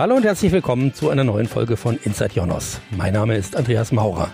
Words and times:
Hallo 0.00 0.14
und 0.14 0.24
herzlich 0.24 0.50
willkommen 0.50 0.94
zu 0.94 1.10
einer 1.10 1.24
neuen 1.24 1.46
Folge 1.46 1.76
von 1.76 1.98
Inside 2.04 2.32
Jonas. 2.32 2.80
Mein 2.90 3.12
Name 3.12 3.36
ist 3.36 3.54
Andreas 3.54 3.92
Maurer. 3.92 4.32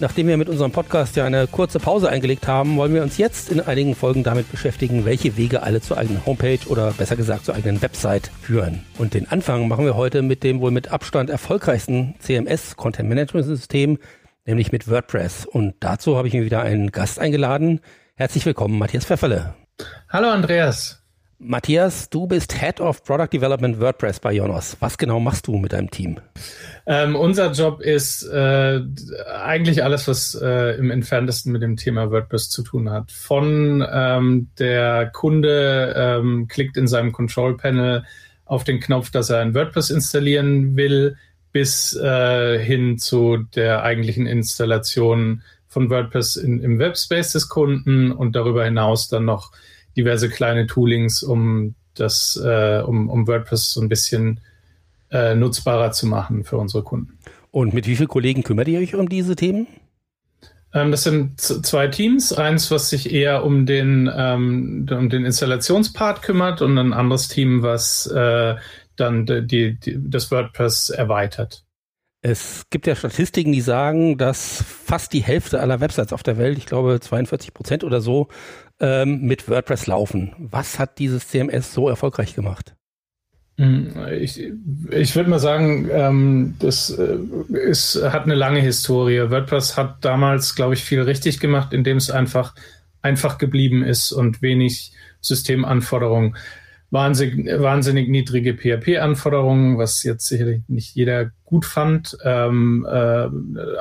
Nachdem 0.00 0.26
wir 0.26 0.36
mit 0.36 0.48
unserem 0.48 0.72
Podcast 0.72 1.14
ja 1.14 1.24
eine 1.24 1.46
kurze 1.46 1.78
Pause 1.78 2.08
eingelegt 2.08 2.48
haben, 2.48 2.76
wollen 2.76 2.92
wir 2.92 3.04
uns 3.04 3.16
jetzt 3.16 3.52
in 3.52 3.60
einigen 3.60 3.94
Folgen 3.94 4.24
damit 4.24 4.50
beschäftigen, 4.50 5.04
welche 5.04 5.36
Wege 5.36 5.62
alle 5.62 5.80
zur 5.80 5.98
eigenen 5.98 6.26
Homepage 6.26 6.58
oder 6.66 6.90
besser 6.90 7.14
gesagt 7.14 7.44
zur 7.44 7.54
eigenen 7.54 7.80
Website 7.80 8.32
führen. 8.40 8.84
Und 8.98 9.14
den 9.14 9.28
Anfang 9.30 9.68
machen 9.68 9.84
wir 9.84 9.94
heute 9.94 10.20
mit 10.20 10.42
dem 10.42 10.60
wohl 10.60 10.72
mit 10.72 10.90
Abstand 10.90 11.30
erfolgreichsten 11.30 12.16
CMS 12.18 12.74
Content 12.74 13.08
Management 13.08 13.46
System, 13.46 13.98
nämlich 14.46 14.72
mit 14.72 14.90
WordPress. 14.90 15.46
Und 15.46 15.76
dazu 15.78 16.16
habe 16.16 16.26
ich 16.26 16.34
mir 16.34 16.44
wieder 16.44 16.62
einen 16.62 16.90
Gast 16.90 17.20
eingeladen. 17.20 17.78
Herzlich 18.16 18.44
willkommen, 18.44 18.80
Matthias 18.80 19.04
Pfefferle. 19.04 19.54
Hallo 20.08 20.26
Andreas. 20.28 21.01
Matthias, 21.44 22.08
du 22.08 22.28
bist 22.28 22.60
Head 22.60 22.80
of 22.80 23.02
Product 23.02 23.28
Development 23.32 23.80
WordPress 23.80 24.20
bei 24.20 24.32
Jonas. 24.32 24.76
Was 24.78 24.96
genau 24.96 25.18
machst 25.18 25.48
du 25.48 25.56
mit 25.56 25.72
deinem 25.72 25.90
Team? 25.90 26.18
Ähm, 26.86 27.16
unser 27.16 27.50
Job 27.50 27.80
ist 27.80 28.22
äh, 28.28 28.80
eigentlich 29.42 29.82
alles, 29.82 30.06
was 30.06 30.38
äh, 30.40 30.76
im 30.78 30.92
entferntesten 30.92 31.52
mit 31.52 31.62
dem 31.62 31.76
Thema 31.76 32.12
WordPress 32.12 32.48
zu 32.48 32.62
tun 32.62 32.90
hat. 32.90 33.10
Von 33.10 33.84
ähm, 33.92 34.50
der 34.58 35.10
Kunde 35.12 35.94
ähm, 35.96 36.46
klickt 36.46 36.76
in 36.76 36.86
seinem 36.86 37.10
Control 37.10 37.56
Panel 37.56 38.04
auf 38.44 38.62
den 38.62 38.78
Knopf, 38.78 39.10
dass 39.10 39.30
er 39.30 39.40
ein 39.40 39.54
WordPress 39.54 39.90
installieren 39.90 40.76
will, 40.76 41.16
bis 41.50 41.96
äh, 41.96 42.58
hin 42.60 42.98
zu 42.98 43.38
der 43.56 43.82
eigentlichen 43.82 44.26
Installation 44.26 45.42
von 45.66 45.90
WordPress 45.90 46.36
in, 46.36 46.60
im 46.62 46.78
Webspace 46.78 47.32
des 47.32 47.48
Kunden 47.48 48.12
und 48.12 48.36
darüber 48.36 48.64
hinaus 48.64 49.08
dann 49.08 49.24
noch 49.24 49.50
diverse 49.96 50.28
kleine 50.28 50.66
Toolings, 50.66 51.22
um 51.22 51.74
das, 51.94 52.40
äh, 52.42 52.82
um, 52.84 53.08
um 53.10 53.26
WordPress 53.26 53.72
so 53.72 53.80
ein 53.80 53.88
bisschen 53.88 54.40
äh, 55.10 55.34
nutzbarer 55.34 55.92
zu 55.92 56.06
machen 56.06 56.44
für 56.44 56.56
unsere 56.56 56.82
Kunden. 56.82 57.18
Und 57.50 57.74
mit 57.74 57.86
wie 57.86 57.96
vielen 57.96 58.08
Kollegen 58.08 58.42
kümmert 58.42 58.68
ihr 58.68 58.80
euch 58.80 58.94
um 58.94 59.08
diese 59.08 59.36
Themen? 59.36 59.66
Ähm, 60.74 60.90
das 60.90 61.04
sind 61.04 61.40
zwei 61.40 61.88
Teams. 61.88 62.32
Eins, 62.32 62.70
was 62.70 62.88
sich 62.88 63.12
eher 63.12 63.44
um 63.44 63.66
den, 63.66 64.10
ähm, 64.14 64.86
um 64.90 65.10
den 65.10 65.24
Installationspart 65.24 66.22
kümmert 66.22 66.62
und 66.62 66.78
ein 66.78 66.92
anderes 66.92 67.28
Team, 67.28 67.62
was 67.62 68.06
äh, 68.06 68.56
dann 68.96 69.26
die, 69.26 69.78
die, 69.78 69.98
das 69.98 70.30
WordPress 70.30 70.90
erweitert. 70.90 71.64
Es 72.24 72.66
gibt 72.70 72.86
ja 72.86 72.94
Statistiken, 72.94 73.52
die 73.52 73.60
sagen, 73.60 74.16
dass 74.16 74.62
fast 74.62 75.12
die 75.12 75.24
Hälfte 75.24 75.60
aller 75.60 75.80
Websites 75.80 76.12
auf 76.12 76.22
der 76.22 76.38
Welt, 76.38 76.56
ich 76.56 76.66
glaube 76.66 77.00
42 77.00 77.52
Prozent 77.52 77.82
oder 77.84 78.00
so, 78.00 78.28
ähm, 78.82 79.22
mit 79.22 79.48
WordPress 79.48 79.86
laufen. 79.86 80.32
Was 80.38 80.78
hat 80.78 80.98
dieses 80.98 81.28
CMS 81.28 81.72
so 81.72 81.88
erfolgreich 81.88 82.34
gemacht? 82.34 82.74
Hm, 83.58 83.92
ich, 84.18 84.42
ich 84.90 85.14
würde 85.16 85.30
mal 85.30 85.38
sagen, 85.38 85.88
ähm, 85.90 86.56
das 86.58 86.90
äh, 86.90 87.18
ist, 87.52 88.02
hat 88.02 88.24
eine 88.24 88.34
lange 88.34 88.60
Historie. 88.60 89.30
WordPress 89.30 89.76
hat 89.76 90.04
damals, 90.04 90.54
glaube 90.54 90.74
ich, 90.74 90.82
viel 90.82 91.00
richtig 91.00 91.38
gemacht, 91.38 91.72
indem 91.72 91.96
es 91.96 92.10
einfach 92.10 92.54
einfach 93.02 93.38
geblieben 93.38 93.82
ist 93.82 94.12
und 94.12 94.42
wenig 94.42 94.92
Systemanforderungen. 95.20 96.36
Wahnsinnig, 96.90 97.46
wahnsinnig 97.60 98.08
niedrige 98.08 98.54
PHP-Anforderungen, 98.54 99.78
was 99.78 100.02
jetzt 100.02 100.26
sicherlich 100.26 100.62
nicht 100.68 100.94
jeder 100.94 101.30
gut 101.44 101.64
fand. 101.64 102.16
Ähm, 102.22 102.86
äh, 102.88 103.28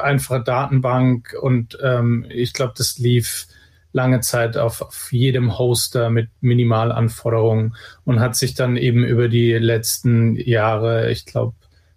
einfache 0.01 0.41
Datenbank 0.43 1.35
und 1.39 1.77
ähm, 1.83 2.25
ich 2.29 2.53
glaube, 2.53 2.73
das 2.77 2.97
lief 2.97 3.47
lange 3.93 4.21
Zeit 4.21 4.57
auf, 4.57 4.81
auf 4.81 5.11
jedem 5.11 5.57
Hoster 5.57 6.09
mit 6.09 6.29
Minimalanforderungen 6.41 7.75
und 8.05 8.19
hat 8.19 8.35
sich 8.35 8.53
dann 8.53 8.77
eben 8.77 9.03
über 9.03 9.27
die 9.27 9.53
letzten 9.53 10.35
Jahre, 10.35 11.11
ich 11.11 11.25
glaube 11.25 11.53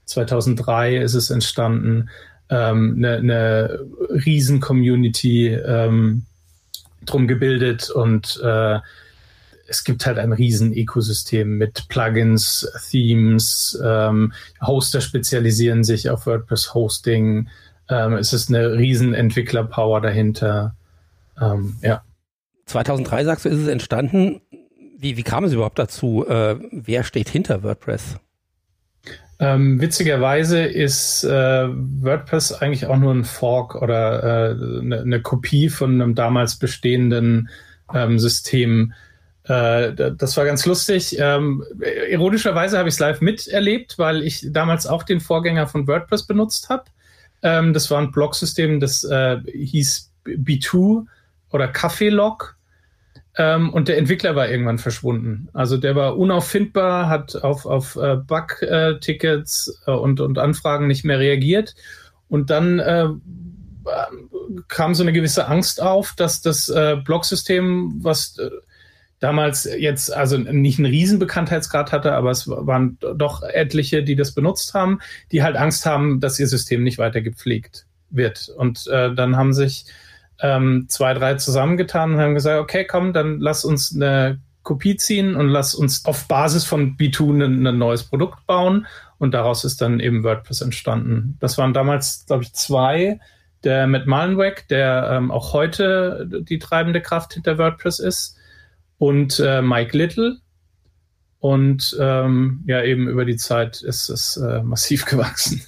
2003 0.07 0.97
ist 0.97 1.15
es 1.15 1.31
entstanden, 1.31 2.11
ähm, 2.51 2.95
eine, 2.97 3.17
eine 3.17 3.81
Riesen-Community 4.11 5.49
ähm, 5.49 6.27
drum 7.07 7.27
gebildet 7.27 7.91
und 7.91 8.41
äh, 8.43 8.81
es 9.67 9.85
gibt 9.85 10.05
halt 10.07 10.19
ein 10.19 10.33
Riesen-Ökosystem 10.33 11.57
mit 11.57 11.89
Plugins, 11.89 12.69
Themes, 12.91 13.81
ähm, 13.83 14.33
Hoster 14.61 15.01
spezialisieren 15.01 15.85
sich 15.85 16.11
auf 16.11 16.27
WordPress-Hosting. 16.27 17.49
Ähm, 17.89 18.13
es 18.15 18.33
ist 18.33 18.51
eine 18.51 18.75
riesen 18.75 19.15
Entwickler-Power 19.15 20.01
dahinter. 20.01 20.77
Ähm, 21.41 21.77
ja. 21.83 22.03
2003 22.67 23.25
sagst 23.25 23.45
du, 23.45 23.49
ist 23.49 23.59
es 23.59 23.69
entstanden. 23.69 24.41
Wie, 24.99 25.17
wie 25.17 25.23
kam 25.23 25.45
es 25.45 25.53
überhaupt 25.53 25.79
dazu? 25.79 26.27
Äh, 26.27 26.57
wer 26.71 27.05
steht 27.05 27.29
hinter 27.29 27.63
WordPress? 27.63 28.17
Ähm, 29.41 29.81
witzigerweise 29.81 30.63
ist 30.63 31.25
äh, 31.25 31.29
WordPress 31.69 32.53
eigentlich 32.53 32.87
auch 32.87 32.97
nur 32.97 33.13
ein 33.13 33.25
Fork 33.25 33.75
oder 33.75 34.23
eine 34.81 34.97
äh, 34.97 35.05
ne, 35.05 35.21
Kopie 35.21 35.69
von 35.69 36.01
einem 36.01 36.15
damals 36.15 36.57
bestehenden 36.57 37.49
ähm, 37.93 38.19
System. 38.19 38.93
Äh, 39.45 39.93
das 39.93 40.37
war 40.37 40.45
ganz 40.45 40.65
lustig. 40.65 41.17
Ähm, 41.19 41.65
ironischerweise 42.11 42.79
habe 42.79 42.89
ich 42.89 42.95
es 42.95 43.01
live 43.01 43.21
miterlebt, 43.21 43.99
weil 43.99 44.23
ich 44.23 44.47
damals 44.51 44.87
auch 44.87 45.03
den 45.03 45.21
Vorgänger 45.21 45.67
von 45.67 45.87
WordPress 45.87 46.27
benutzt 46.27 46.69
habe. 46.69 46.85
Ähm, 47.43 47.73
das 47.75 47.91
war 47.91 48.01
ein 48.01 48.13
Blog-System, 48.13 48.81
das 48.81 49.05
äh, 49.05 49.39
hieß 49.53 50.13
B2 50.27 51.07
oder 51.55 51.69
Kaffeelog. 51.69 52.57
Ähm, 53.37 53.73
und 53.73 53.89
der 53.89 53.99
Entwickler 53.99 54.37
war 54.37 54.49
irgendwann 54.49 54.79
verschwunden. 54.79 55.49
Also 55.53 55.77
der 55.77 55.95
war 55.95 56.17
unauffindbar, 56.19 57.09
hat 57.09 57.37
auf, 57.37 57.65
auf 57.65 57.97
äh, 57.97 58.17
Bug-Tickets 58.17 59.83
äh, 59.87 59.93
und, 59.93 60.21
und 60.21 60.39
Anfragen 60.39 60.87
nicht 60.87 61.05
mehr 61.05 61.19
reagiert. 61.19 61.75
Und 62.29 62.51
dann 62.51 62.81
äh, 62.81 63.09
kam 64.69 64.95
so 64.95 65.03
eine 65.03 65.13
gewisse 65.13 65.47
Angst 65.47 65.81
auf, 65.81 66.15
dass 66.17 66.43
das 66.43 66.69
äh, 66.69 66.97
Blocksystem, 66.97 68.01
was 68.03 68.39
äh, 68.39 68.51
damals 69.21 69.65
jetzt 69.65 70.13
also 70.13 70.37
nicht 70.37 70.79
einen 70.79 70.87
riesen 70.91 71.19
Bekanntheitsgrad 71.19 71.93
hatte, 71.93 72.13
aber 72.13 72.31
es 72.31 72.49
waren 72.49 72.99
doch 73.01 73.43
etliche, 73.43 74.03
die 74.03 74.17
das 74.17 74.33
benutzt 74.33 74.75
haben, 74.75 75.01
die 75.33 75.43
halt 75.43 75.57
Angst 75.57 75.87
haben, 75.87 76.21
dass 76.21 76.39
ihr 76.39 76.47
System 76.47 76.83
nicht 76.83 76.99
weiter 76.99 77.21
gepflegt 77.21 77.87
wird. 78.11 78.49
Und 78.57 78.87
äh, 78.87 79.15
dann 79.15 79.37
haben 79.37 79.53
sich 79.53 79.87
ähm, 80.41 80.87
zwei, 80.89 81.15
drei 81.15 81.35
zusammengetan 81.35 82.15
und 82.15 82.21
haben 82.21 82.35
gesagt, 82.35 82.61
okay, 82.61 82.85
komm, 82.85 83.13
dann 83.13 83.41
lass 83.41 83.65
uns 83.65 83.95
eine 83.95 84.41
Kopie 84.63 84.97
ziehen 84.97 85.37
und 85.37 85.49
lass 85.49 85.75
uns 85.75 86.05
auf 86.07 86.27
Basis 86.27 86.65
von 86.65 86.97
B2 86.97 87.45
ein, 87.45 87.67
ein 87.67 87.79
neues 87.79 88.05
Produkt 88.05 88.47
bauen. 88.47 88.87
Und 89.19 89.33
daraus 89.33 89.65
ist 89.65 89.81
dann 89.81 90.01
eben 90.01 90.25
WordPress 90.25 90.61
entstanden. 90.61 91.37
Das 91.41 91.57
waren 91.59 91.73
damals, 91.73 92.25
glaube 92.27 92.45
ich, 92.45 92.53
zwei. 92.55 93.21
Der 93.63 93.87
Matt 93.87 94.07
Malenweg, 94.07 94.69
der 94.69 95.11
ähm, 95.13 95.31
auch 95.31 95.53
heute 95.53 96.29
die 96.29 96.59
treibende 96.59 97.01
Kraft 97.01 97.35
hinter 97.35 97.57
WordPress 97.59 97.99
ist, 97.99 98.39
und 98.99 99.39
äh, 99.41 99.63
Mike 99.63 99.97
Little. 99.97 100.39
Und 101.39 101.97
ähm, 102.01 102.65
ja, 102.67 102.83
eben 102.83 103.07
über 103.09 103.25
die 103.25 103.37
Zeit 103.37 103.83
ist 103.83 104.09
es 104.09 104.37
äh, 104.37 104.63
massiv 104.63 105.05
gewachsen. 105.07 105.63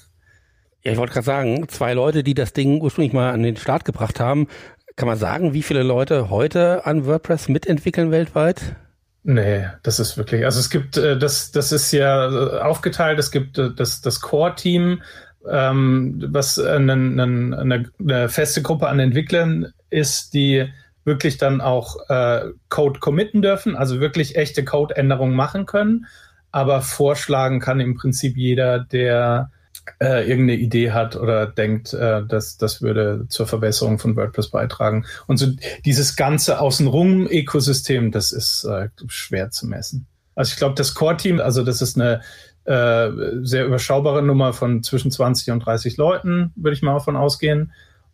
Ja, 0.87 0.93
ich 0.93 0.99
wollte 0.99 1.15
gerade 1.15 1.25
sagen, 1.25 1.69
zwei 1.69 1.95
Leute, 1.95 2.23
die 2.23 2.35
das 2.35 2.53
Ding 2.53 2.81
ursprünglich 2.81 3.13
mal 3.13 3.33
an 3.33 3.43
den 3.43 3.57
Start 3.57 3.85
gebracht 3.85 4.21
haben. 4.21 4.47
Kann 4.95 5.09
man 5.09 5.19
sagen, 5.19 5.53
wie 5.53 5.65
viele 5.65 5.83
Leute 5.83 6.31
heute 6.31 6.87
an 6.87 7.07
WordPress 7.07 7.49
mitentwickeln 7.49 8.13
weltweit? 8.13 8.77
Nee, 9.25 9.67
das 9.83 9.99
ist 9.99 10.17
wirklich, 10.17 10.45
also 10.45 10.61
es 10.61 10.71
gibt, 10.71 10.97
äh, 10.97 11.19
das, 11.19 11.51
das 11.51 11.73
ist 11.73 11.91
ja 11.91 12.31
äh, 12.31 12.61
aufgeteilt, 12.61 13.19
es 13.19 13.33
gibt 13.33 13.59
äh, 13.59 13.71
das, 13.75 14.01
das 14.01 14.21
Core-Team, 14.21 15.03
ähm, 15.51 16.25
was 16.29 16.57
eine, 16.57 16.93
eine, 16.93 17.91
eine 17.99 18.29
feste 18.29 18.63
Gruppe 18.63 18.87
an 18.87 19.01
Entwicklern 19.01 19.73
ist, 19.91 20.35
die 20.35 20.69
wirklich 21.03 21.37
dann 21.37 21.60
auch 21.60 21.97
äh, 22.09 22.43
Code 22.69 23.01
committen 23.01 23.43
dürfen, 23.43 23.75
also 23.75 23.99
wirklich 23.99 24.37
echte 24.37 24.65
Code-Änderungen 24.65 25.34
machen 25.34 25.66
können. 25.66 26.07
Aber 26.53 26.81
vorschlagen 26.81 27.59
kann 27.59 27.81
im 27.81 27.97
Prinzip 27.97 28.37
jeder, 28.37 28.78
der 28.78 29.51
äh, 30.00 30.28
irgendeine 30.28 30.60
Idee 30.60 30.92
hat 30.92 31.16
oder 31.16 31.47
denkt, 31.47 31.92
äh, 31.92 32.24
dass 32.24 32.56
das 32.56 32.83
würde 32.83 33.27
zur 33.28 33.47
Verbesserung 33.47 33.98
von 33.98 34.16
WordPress 34.16 34.50
beitragen. 34.50 35.06
Und 35.27 35.38
so 35.38 35.47
dieses 35.84 36.16
ganze 36.16 36.60
Außenrum-Ökosystem, 36.60 38.12
das 38.12 38.33
ist 38.33 38.65
äh, 38.65 38.88
schwer 39.09 39.50
zu 39.50 39.66
messen. 39.66 40.06
Also 40.34 40.53
ich 40.53 40.56
glaube, 40.56 40.74
das 40.74 40.94
Core-Team, 40.94 41.41
also 41.41 41.65
das 41.65 41.80
ist 41.80 41.98
eine 41.98 42.21
äh, 42.65 43.10
sehr 43.42 43.66
überschaubare 43.66 44.22
Nummer 44.22 44.53
von 44.53 44.83
zwischen 44.83 45.10
20 45.10 45.50
und 45.53 45.60
30 45.60 45.97
Leuten, 45.97 46.53
würde 46.56 46.74
ich 46.74 46.83
mal 46.83 46.94
davon 46.94 47.16
ausgehen. 47.16 47.72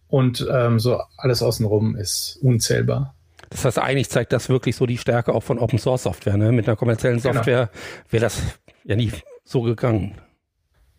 Und 0.08 0.46
ähm, 0.50 0.78
so 0.78 1.00
alles 1.16 1.42
außenrum 1.42 1.96
ist 1.96 2.38
unzählbar. 2.42 3.14
Das 3.48 3.64
heißt, 3.64 3.78
eigentlich 3.78 4.10
zeigt 4.10 4.32
das 4.32 4.48
wirklich 4.48 4.76
so 4.76 4.86
die 4.86 4.98
Stärke 4.98 5.34
auch 5.34 5.42
von 5.42 5.58
Open 5.58 5.78
Source 5.78 6.02
Software. 6.04 6.36
Ne? 6.36 6.52
Mit 6.52 6.66
einer 6.66 6.76
kommerziellen 6.76 7.20
genau. 7.20 7.34
Software 7.34 7.70
genau. 7.72 8.10
wäre 8.10 8.20
das 8.22 8.42
ja 8.84 8.96
nie 8.96 9.12
so 9.44 9.62
gegangen. 9.62 10.14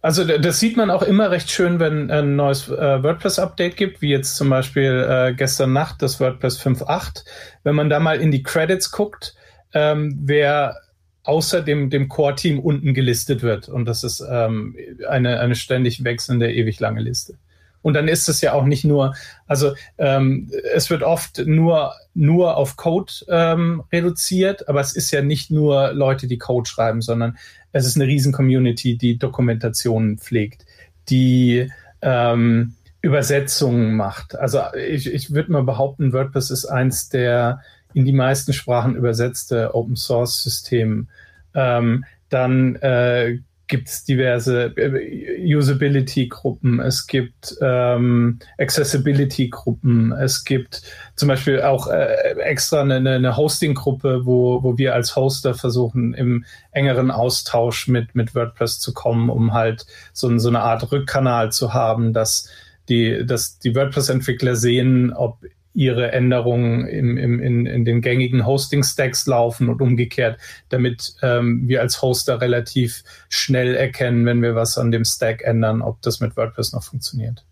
Also 0.04 0.26
das 0.26 0.60
sieht 0.60 0.76
man 0.76 0.92
auch 0.92 1.02
immer 1.02 1.32
recht 1.32 1.50
schön, 1.50 1.80
wenn 1.80 2.12
ein 2.12 2.36
neues 2.36 2.68
äh, 2.68 3.02
WordPress-Update 3.02 3.78
gibt, 3.78 4.02
wie 4.02 4.10
jetzt 4.10 4.36
zum 4.36 4.50
Beispiel 4.50 5.08
äh, 5.10 5.34
gestern 5.34 5.72
Nacht 5.72 6.02
das 6.02 6.20
WordPress 6.20 6.60
5.8. 6.60 7.24
Wenn 7.64 7.74
man 7.74 7.90
da 7.90 8.02
mal 8.02 8.20
in 8.20 8.30
die 8.30 8.44
Credits 8.44 8.92
guckt, 8.92 9.34
ähm, 9.74 10.20
wer 10.22 10.76
außer 11.24 11.62
dem, 11.62 11.90
dem 11.90 12.10
Core-Team 12.10 12.60
unten 12.60 12.94
gelistet 12.94 13.44
wird. 13.44 13.70
Und 13.70 13.86
das 13.86 14.04
ist 14.04 14.22
ähm, 14.30 14.76
eine, 15.08 15.40
eine 15.40 15.56
ständig 15.56 16.04
wechselnde, 16.04 16.52
ewig 16.52 16.82
lange 16.82 17.00
Liste. 17.00 17.36
Und 17.84 17.94
dann 17.94 18.08
ist 18.08 18.28
es 18.28 18.42
ja 18.42 18.54
auch 18.54 18.64
nicht 18.64 18.86
nur, 18.86 19.14
also 19.46 19.74
ähm, 20.00 20.50
es 20.74 20.90
wird 20.90 21.04
oft 21.04 21.46
nur, 21.46 21.94
nur 22.16 22.58
auf 22.58 22.76
Code 22.76 23.14
ähm, 23.28 23.84
reduziert, 23.92 24.68
aber 24.68 24.82
es 24.82 24.96
ist 24.96 25.12
ja 25.12 25.22
nicht 25.22 25.52
nur 25.52 25.94
Leute, 25.94 26.26
die 26.26 26.40
Code 26.40 26.68
schreiben, 26.68 27.02
sondern 27.02 27.38
es 27.72 27.86
ist 27.86 27.96
eine 27.96 28.08
riesen 28.08 28.34
Community, 28.34 28.98
die 28.98 29.18
Dokumentationen 29.18 30.18
pflegt, 30.18 30.66
die 31.10 31.70
ähm, 32.02 32.74
Übersetzungen 33.02 33.96
macht. 33.96 34.36
Also 34.36 34.62
ich, 34.88 35.14
ich 35.14 35.34
würde 35.34 35.52
mal 35.52 35.64
behaupten, 35.64 36.14
WordPress 36.14 36.50
ist 36.50 36.66
eins 36.66 37.10
der 37.10 37.62
in 37.94 38.06
die 38.06 38.14
meisten 38.14 38.54
Sprachen 38.54 38.96
übersetzte 38.96 39.76
Open 39.76 39.96
Source 39.96 40.42
System. 40.42 41.10
Ähm, 41.54 42.06
dann 42.30 42.76
äh, 42.78 43.40
gibt 43.68 43.88
es 43.88 44.04
diverse 44.04 44.74
äh, 44.76 45.56
Usability-Gruppen, 45.56 46.80
es 46.80 47.08
gibt 47.08 47.56
ähm, 47.62 48.40
Accessibility-Gruppen, 48.58 50.12
es 50.12 50.44
gibt 50.44 50.82
zum 51.16 51.30
Beispiel 51.30 51.62
auch 51.62 51.88
äh, 51.88 52.36
extra 52.40 52.82
eine, 52.82 52.96
eine 52.96 53.38
Hosting-Gruppe, 53.38 54.26
wo, 54.26 54.64
wo 54.64 54.78
wir 54.78 54.94
als 54.94 55.16
Hoster 55.16 55.54
versuchen, 55.54 56.14
im 56.14 56.46
engeren 56.72 57.10
Austausch 57.10 57.88
mit, 57.88 58.16
mit 58.16 58.36
WordPress 58.36 58.80
zu 58.80 58.94
kommen, 58.94 59.30
um 59.30 59.54
halt 59.54 59.86
so, 60.12 60.38
so 60.38 60.50
eine 60.50 60.62
Art 60.62 60.92
Rückkanal 60.92 61.52
zu 61.52 61.74
haben, 61.74 62.14
dass 62.14 62.50
die, 62.90 63.26
dass 63.26 63.60
die 63.60 63.76
WordPress-Entwickler 63.76 64.56
sehen, 64.56 65.14
ob 65.14 65.38
ihre 65.74 66.12
Änderungen 66.12 66.88
im, 66.88 67.18
im, 67.18 67.40
in, 67.40 67.66
in 67.66 67.86
den 67.86 68.02
gängigen 68.02 68.46
Hosting-Stacks 68.46 69.26
laufen 69.26 69.70
und 69.70 69.82
umgekehrt, 69.82 70.40
damit 70.70 71.16
ähm, 71.22 71.68
wir 71.68 71.82
als 71.82 72.02
Hoster 72.02 72.42
relativ 72.42 73.04
schnell 73.30 73.76
erkennen, 73.76 74.26
wenn 74.26 74.42
wir 74.42 74.56
was 74.56 74.78
an 74.78 74.92
dem 74.92 75.06
Stack 75.06 75.42
ändern, 75.44 75.82
ob 75.82 76.02
das 76.02 76.20
mit 76.20 76.38
WordPress 76.38 76.74
noch 76.74 76.84
funktioniert. 76.84 77.46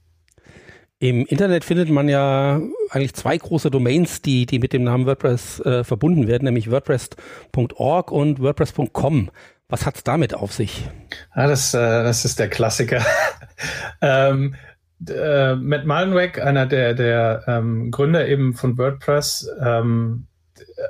Im 1.00 1.26
Internet 1.26 1.64
findet 1.64 1.90
man 1.90 2.08
ja 2.08 2.62
eigentlich 2.92 3.16
zwei 3.16 3.36
große 3.36 3.72
Domains, 3.72 4.22
die, 4.22 4.46
die 4.46 4.60
mit 4.60 4.72
dem 4.72 4.84
Namen 4.84 5.08
WordPress 5.08 5.60
äh, 5.62 5.84
verbunden 5.84 6.28
werden, 6.28 6.46
nämlich 6.46 6.70
WordPress.org 6.70 8.12
und 8.12 8.40
WordPress.com. 8.40 9.32
Was 9.68 9.86
hat 9.88 9.96
es 9.96 10.04
damit 10.04 10.36
auf 10.36 10.54
sich? 10.54 10.88
Ah, 11.32 11.48
das, 11.48 11.74
äh, 11.74 11.78
das 11.80 12.24
ist 12.24 12.38
der 12.38 12.50
Klassiker. 12.50 13.04
ähm, 14.02 14.54
äh, 15.10 15.56
Matt 15.56 15.86
Mullenweg, 15.86 16.42
einer 16.42 16.66
der, 16.66 16.94
der 16.94 17.44
ähm, 17.48 17.92
Gründer 17.92 18.28
eben 18.28 18.54
von 18.54 18.78
WordPress, 18.78 19.50
ähm, 19.60 20.28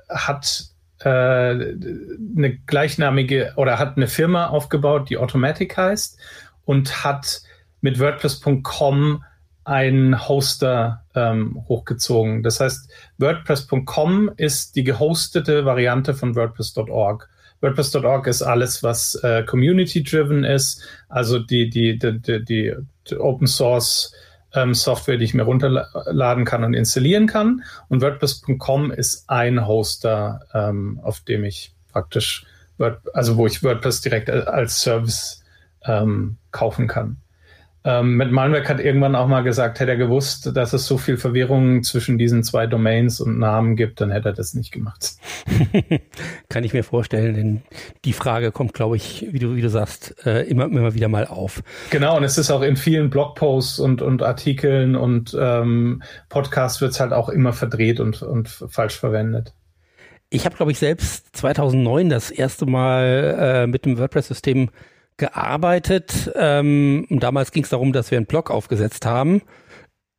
hat 0.10 0.66
äh, 1.00 1.08
eine 1.08 2.58
gleichnamige 2.68 3.54
oder 3.56 3.80
hat 3.80 3.98
eine 3.98 4.08
Firma 4.08 4.48
aufgebaut, 4.48 5.10
die 5.10 5.18
Automatic 5.18 5.78
heißt 5.78 6.20
und 6.66 7.04
hat 7.04 7.42
mit 7.82 8.00
WordPress.com 8.00 9.24
einen 9.64 10.28
Hoster 10.28 11.04
ähm, 11.16 11.64
hochgezogen. 11.68 12.44
Das 12.44 12.60
heißt, 12.60 12.92
WordPress.com 13.18 14.32
ist 14.38 14.76
die 14.76 14.84
gehostete 14.84 15.66
Variante 15.66 16.14
von 16.14 16.36
WordPress.org. 16.36 17.30
WordPress.org 17.62 18.28
ist 18.28 18.42
alles, 18.42 18.84
was 18.84 19.16
äh, 19.24 19.44
community-driven 19.44 20.44
ist, 20.44 20.84
also 21.10 21.40
die, 21.40 21.70
die, 21.70 21.98
die, 21.98 22.20
die, 22.20 22.76
die 23.10 23.18
Open 23.18 23.48
Source 23.48 24.14
ähm, 24.54 24.74
Software, 24.74 25.18
die 25.18 25.26
ich 25.26 25.34
mir 25.34 25.44
runterladen 25.44 26.46
kann 26.46 26.64
und 26.64 26.74
installieren 26.74 27.28
kann. 27.28 27.64
Und 27.88 28.02
WordPress.com 28.02 28.92
ist 28.92 29.30
ein 29.30 29.66
Hoster, 29.66 30.42
ähm, 30.54 31.00
auf 31.04 31.22
dem 31.22 31.44
ich 31.44 31.74
praktisch, 31.92 32.46
Word, 32.78 33.00
also 33.14 33.38
wo 33.38 33.48
ich 33.48 33.64
WordPress 33.64 34.02
direkt 34.02 34.30
als 34.30 34.82
Service 34.82 35.44
ähm, 35.86 36.38
kaufen 36.52 36.88
kann. 36.88 37.18
Ähm, 37.84 38.16
mit 38.16 38.32
Malwerk 38.32 38.70
hat 38.70 38.80
irgendwann 38.80 39.16
auch 39.16 39.28
mal 39.28 39.42
gesagt, 39.42 39.80
hätte 39.80 39.92
er 39.92 39.98
gewusst, 39.98 40.56
dass 40.56 40.74
es 40.74 40.86
so 40.86 41.00
viel 41.00 41.18
Verwirrung 41.18 41.82
zwischen 41.82 42.20
diesen 42.20 42.44
zwei 42.44 42.68
Domains 42.68 43.20
und 43.20 43.40
Namen 43.40 43.76
gibt, 43.76 44.02
dann 44.02 44.12
hätte 44.12 44.30
er 44.30 44.34
das 44.34 44.54
nicht 44.54 44.72
gemacht. 44.72 45.14
Kann 46.50 46.64
ich 46.64 46.74
mir 46.74 46.84
vorstellen, 46.84 47.34
denn 47.34 47.62
die 48.06 48.14
Frage 48.14 48.52
kommt, 48.52 48.76
glaube 48.76 48.98
ich, 48.98 49.28
wie 49.32 49.40
du, 49.40 49.56
wie 49.56 49.62
du 49.62 49.70
sagst, 49.70 50.16
äh, 50.28 50.44
immer, 50.44 50.66
immer 50.66 50.94
wieder 50.94 51.08
mal 51.08 51.26
auf. 51.26 51.64
Genau, 51.90 52.18
und 52.18 52.24
es 52.24 52.38
ist 52.38 52.52
auch 52.52 52.62
in 52.62 52.76
vielen 52.76 53.10
Blogposts 53.10 53.80
und, 53.80 54.04
und 54.04 54.22
Artikeln 54.22 54.96
und 54.96 55.36
ähm, 55.40 56.04
Podcasts 56.30 56.82
wird 56.82 56.92
es 56.92 57.00
halt 57.00 57.14
auch 57.14 57.30
immer 57.30 57.52
verdreht 57.52 58.00
und, 58.00 58.22
und 58.22 58.48
falsch 58.48 59.00
verwendet. 59.00 59.56
Ich 60.30 60.46
habe, 60.46 60.56
glaube 60.56 60.72
ich, 60.72 60.78
selbst 60.78 61.36
2009 61.36 62.10
das 62.10 62.30
erste 62.30 62.68
Mal 62.68 63.38
äh, 63.40 63.68
mit 63.68 63.86
dem 63.86 63.98
WordPress-System 63.98 64.70
gearbeitet. 65.18 66.32
Ähm, 66.36 67.08
damals 67.10 67.52
ging 67.52 67.64
es 67.64 67.70
darum, 67.70 67.94
dass 67.94 68.12
wir 68.12 68.18
einen 68.18 68.26
Blog 68.26 68.52
aufgesetzt 68.52 69.06
haben. 69.06 69.42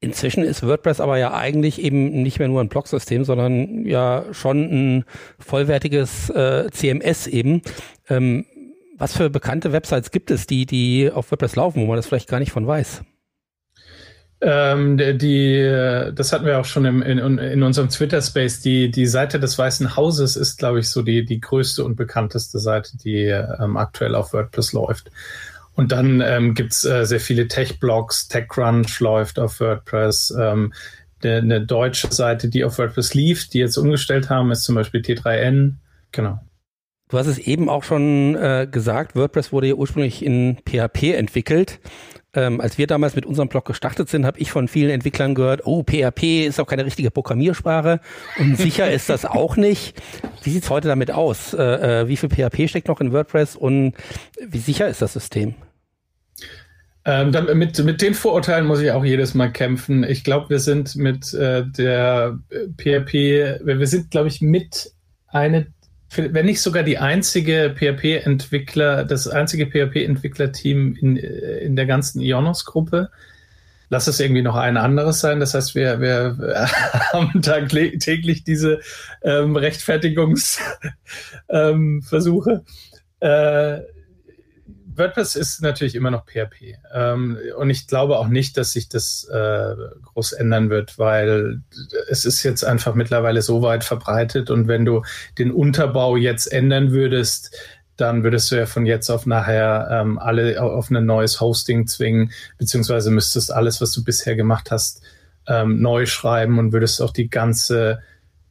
Inzwischen 0.00 0.42
ist 0.42 0.66
WordPress 0.66 1.00
aber 1.00 1.16
ja 1.18 1.32
eigentlich 1.32 1.80
eben 1.80 2.22
nicht 2.22 2.40
mehr 2.40 2.48
nur 2.48 2.60
ein 2.60 2.68
Blog-System, 2.68 3.24
sondern 3.24 3.86
ja 3.86 4.24
schon 4.32 4.96
ein 4.98 5.04
vollwertiges 5.38 6.28
äh, 6.30 6.68
CMS 6.72 7.28
eben. 7.28 7.62
Ähm, 8.08 8.44
was 8.98 9.16
für 9.16 9.30
bekannte 9.30 9.72
Websites 9.72 10.10
gibt 10.10 10.30
es, 10.30 10.46
die, 10.46 10.66
die 10.66 11.10
auf 11.12 11.30
WordPress 11.30 11.56
laufen, 11.56 11.82
wo 11.82 11.86
man 11.86 11.96
das 11.96 12.06
vielleicht 12.06 12.28
gar 12.28 12.40
nicht 12.40 12.52
von 12.52 12.66
weiß? 12.66 13.02
Ähm, 14.44 14.98
die, 14.98 15.62
das 16.14 16.32
hatten 16.32 16.46
wir 16.46 16.58
auch 16.58 16.64
schon 16.64 16.84
im, 16.84 17.00
in, 17.00 17.18
in 17.38 17.62
unserem 17.62 17.88
Twitter-Space. 17.88 18.60
Die, 18.60 18.90
die 18.90 19.06
Seite 19.06 19.38
des 19.38 19.56
Weißen 19.56 19.96
Hauses 19.96 20.34
ist, 20.34 20.58
glaube 20.58 20.80
ich, 20.80 20.88
so 20.88 21.02
die, 21.02 21.24
die 21.24 21.40
größte 21.40 21.84
und 21.84 21.94
bekannteste 21.94 22.58
Seite, 22.58 22.98
die 22.98 23.26
ähm, 23.26 23.76
aktuell 23.76 24.16
auf 24.16 24.32
WordPress 24.32 24.72
läuft. 24.72 25.12
Und 25.74 25.92
dann 25.92 26.20
ähm, 26.20 26.54
gibt 26.54 26.72
es 26.72 26.84
äh, 26.84 27.04
sehr 27.06 27.20
viele 27.20 27.46
Tech-Blogs. 27.46 28.26
TechCrunch 28.26 28.98
läuft 28.98 29.38
auf 29.38 29.60
WordPress. 29.60 30.34
Ähm, 30.36 30.72
de, 31.22 31.38
eine 31.38 31.64
deutsche 31.64 32.12
Seite, 32.12 32.48
die 32.48 32.64
auf 32.64 32.78
WordPress 32.78 33.14
lief, 33.14 33.48
die 33.48 33.60
jetzt 33.60 33.76
umgestellt 33.76 34.28
haben, 34.28 34.50
ist 34.50 34.64
zum 34.64 34.74
Beispiel 34.74 35.02
T3N. 35.02 35.74
Genau. 36.10 36.40
Du 37.08 37.18
hast 37.18 37.28
es 37.28 37.38
eben 37.38 37.68
auch 37.68 37.84
schon 37.84 38.34
äh, 38.34 38.66
gesagt, 38.68 39.14
WordPress 39.14 39.52
wurde 39.52 39.68
ja 39.68 39.74
ursprünglich 39.74 40.24
in 40.24 40.58
PHP 40.66 41.12
entwickelt 41.14 41.78
ähm, 42.34 42.60
als 42.60 42.78
wir 42.78 42.86
damals 42.86 43.14
mit 43.14 43.26
unserem 43.26 43.48
Blog 43.48 43.66
gestartet 43.66 44.08
sind, 44.08 44.24
habe 44.24 44.38
ich 44.38 44.50
von 44.50 44.68
vielen 44.68 44.90
Entwicklern 44.90 45.34
gehört, 45.34 45.62
oh, 45.64 45.82
PHP 45.82 46.46
ist 46.46 46.60
auch 46.60 46.66
keine 46.66 46.84
richtige 46.84 47.10
Programmiersprache 47.10 48.00
und 48.38 48.56
sicher 48.58 48.90
ist 48.90 49.08
das 49.08 49.24
auch 49.24 49.56
nicht. 49.56 50.00
Wie 50.42 50.50
sieht's 50.50 50.70
heute 50.70 50.88
damit 50.88 51.10
aus? 51.10 51.54
Äh, 51.54 51.62
äh, 52.02 52.08
wie 52.08 52.16
viel 52.16 52.30
PHP 52.30 52.68
steckt 52.68 52.88
noch 52.88 53.00
in 53.00 53.12
WordPress 53.12 53.56
und 53.56 53.94
wie 54.46 54.58
sicher 54.58 54.88
ist 54.88 55.02
das 55.02 55.12
System? 55.12 55.54
Ähm, 57.04 57.32
dann, 57.32 57.58
mit, 57.58 57.82
mit 57.84 58.00
den 58.00 58.14
Vorurteilen 58.14 58.66
muss 58.66 58.80
ich 58.80 58.92
auch 58.92 59.04
jedes 59.04 59.34
Mal 59.34 59.50
kämpfen. 59.50 60.04
Ich 60.04 60.22
glaube, 60.22 60.50
wir 60.50 60.60
sind 60.60 60.94
mit 60.94 61.34
äh, 61.34 61.64
der 61.66 62.38
PHP, 62.78 63.14
wir 63.64 63.86
sind, 63.86 64.10
glaube 64.10 64.28
ich, 64.28 64.40
mit 64.40 64.92
eine 65.26 65.66
wenn 66.16 66.46
nicht 66.46 66.60
sogar 66.60 66.82
die 66.82 66.98
einzige 66.98 67.74
PHP-Entwickler, 67.76 69.04
das 69.04 69.28
einzige 69.28 69.66
PHP-Entwicklerteam 69.66 70.96
in, 70.96 71.16
äh, 71.16 71.58
in 71.58 71.76
der 71.76 71.86
ganzen 71.86 72.20
Ionos-Gruppe. 72.20 73.10
Lass 73.88 74.06
es 74.06 74.20
irgendwie 74.20 74.42
noch 74.42 74.56
ein 74.56 74.76
anderes 74.76 75.20
sein. 75.20 75.40
Das 75.40 75.54
heißt, 75.54 75.74
wir, 75.74 76.00
wir 76.00 76.36
haben 77.12 77.42
täglich 77.42 78.44
diese 78.44 78.80
ähm, 79.22 79.56
Rechtfertigungsversuche. 79.56 81.42
Ähm, 83.20 83.20
äh, 83.20 83.80
WordPress 84.96 85.36
ist 85.36 85.62
natürlich 85.62 85.94
immer 85.94 86.10
noch 86.10 86.26
PHP. 86.26 86.76
Ähm, 86.92 87.38
und 87.56 87.70
ich 87.70 87.86
glaube 87.86 88.18
auch 88.18 88.28
nicht, 88.28 88.56
dass 88.56 88.72
sich 88.72 88.88
das 88.88 89.24
äh, 89.32 89.74
groß 90.04 90.32
ändern 90.32 90.70
wird, 90.70 90.98
weil 90.98 91.62
es 92.08 92.24
ist 92.24 92.42
jetzt 92.42 92.64
einfach 92.64 92.94
mittlerweile 92.94 93.42
so 93.42 93.62
weit 93.62 93.84
verbreitet. 93.84 94.50
Und 94.50 94.68
wenn 94.68 94.84
du 94.84 95.02
den 95.38 95.50
Unterbau 95.50 96.16
jetzt 96.16 96.52
ändern 96.52 96.92
würdest, 96.92 97.56
dann 97.96 98.24
würdest 98.24 98.50
du 98.50 98.56
ja 98.56 98.66
von 98.66 98.86
jetzt 98.86 99.10
auf 99.10 99.26
nachher 99.26 99.88
ähm, 99.90 100.18
alle 100.18 100.60
auf 100.60 100.90
ein 100.90 101.04
neues 101.04 101.40
Hosting 101.40 101.86
zwingen, 101.86 102.32
beziehungsweise 102.58 103.10
müsstest 103.10 103.52
alles, 103.52 103.80
was 103.80 103.92
du 103.92 104.02
bisher 104.02 104.34
gemacht 104.34 104.70
hast, 104.70 105.02
ähm, 105.46 105.80
neu 105.80 106.06
schreiben 106.06 106.58
und 106.58 106.72
würdest 106.72 107.02
auch 107.02 107.12
die 107.12 107.28
ganze 107.28 108.00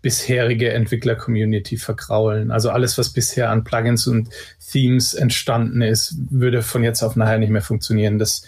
bisherige 0.02 0.72
Entwickler-Community 0.74 1.78
vergraulen. 1.78 2.52
Also 2.52 2.70
alles, 2.70 2.98
was 2.98 3.10
bisher 3.10 3.50
an 3.50 3.64
Plugins 3.64 4.08
und 4.08 4.30
Themes 4.72 5.14
entstanden 5.14 5.82
ist, 5.82 6.16
würde 6.30 6.62
von 6.62 6.84
jetzt 6.84 7.04
auf 7.04 7.16
nachher 7.16 7.38
nicht 7.38 7.52
mehr 7.52 7.62
funktionieren. 7.62 8.18
Das, 8.18 8.44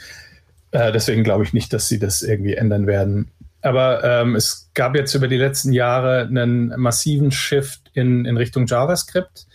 äh, 0.72 0.92
deswegen 0.92 1.24
glaube 1.24 1.44
ich 1.44 1.54
nicht, 1.54 1.72
dass 1.74 1.88
sie 1.88 2.00
das 2.00 2.22
irgendwie 2.22 2.56
ändern 2.56 2.88
werden. 2.88 3.32
Aber 3.62 4.04
ähm, 4.04 4.36
es 4.36 4.70
gab 4.74 4.96
jetzt 4.96 5.14
über 5.16 5.28
die 5.28 5.38
letzten 5.38 5.72
Jahre 5.72 6.22
einen 6.24 6.74
massiven 6.80 7.32
Shift 7.32 7.92
in, 7.94 8.26
in 8.26 8.36
Richtung 8.36 8.66
JavaScript, 8.66 9.48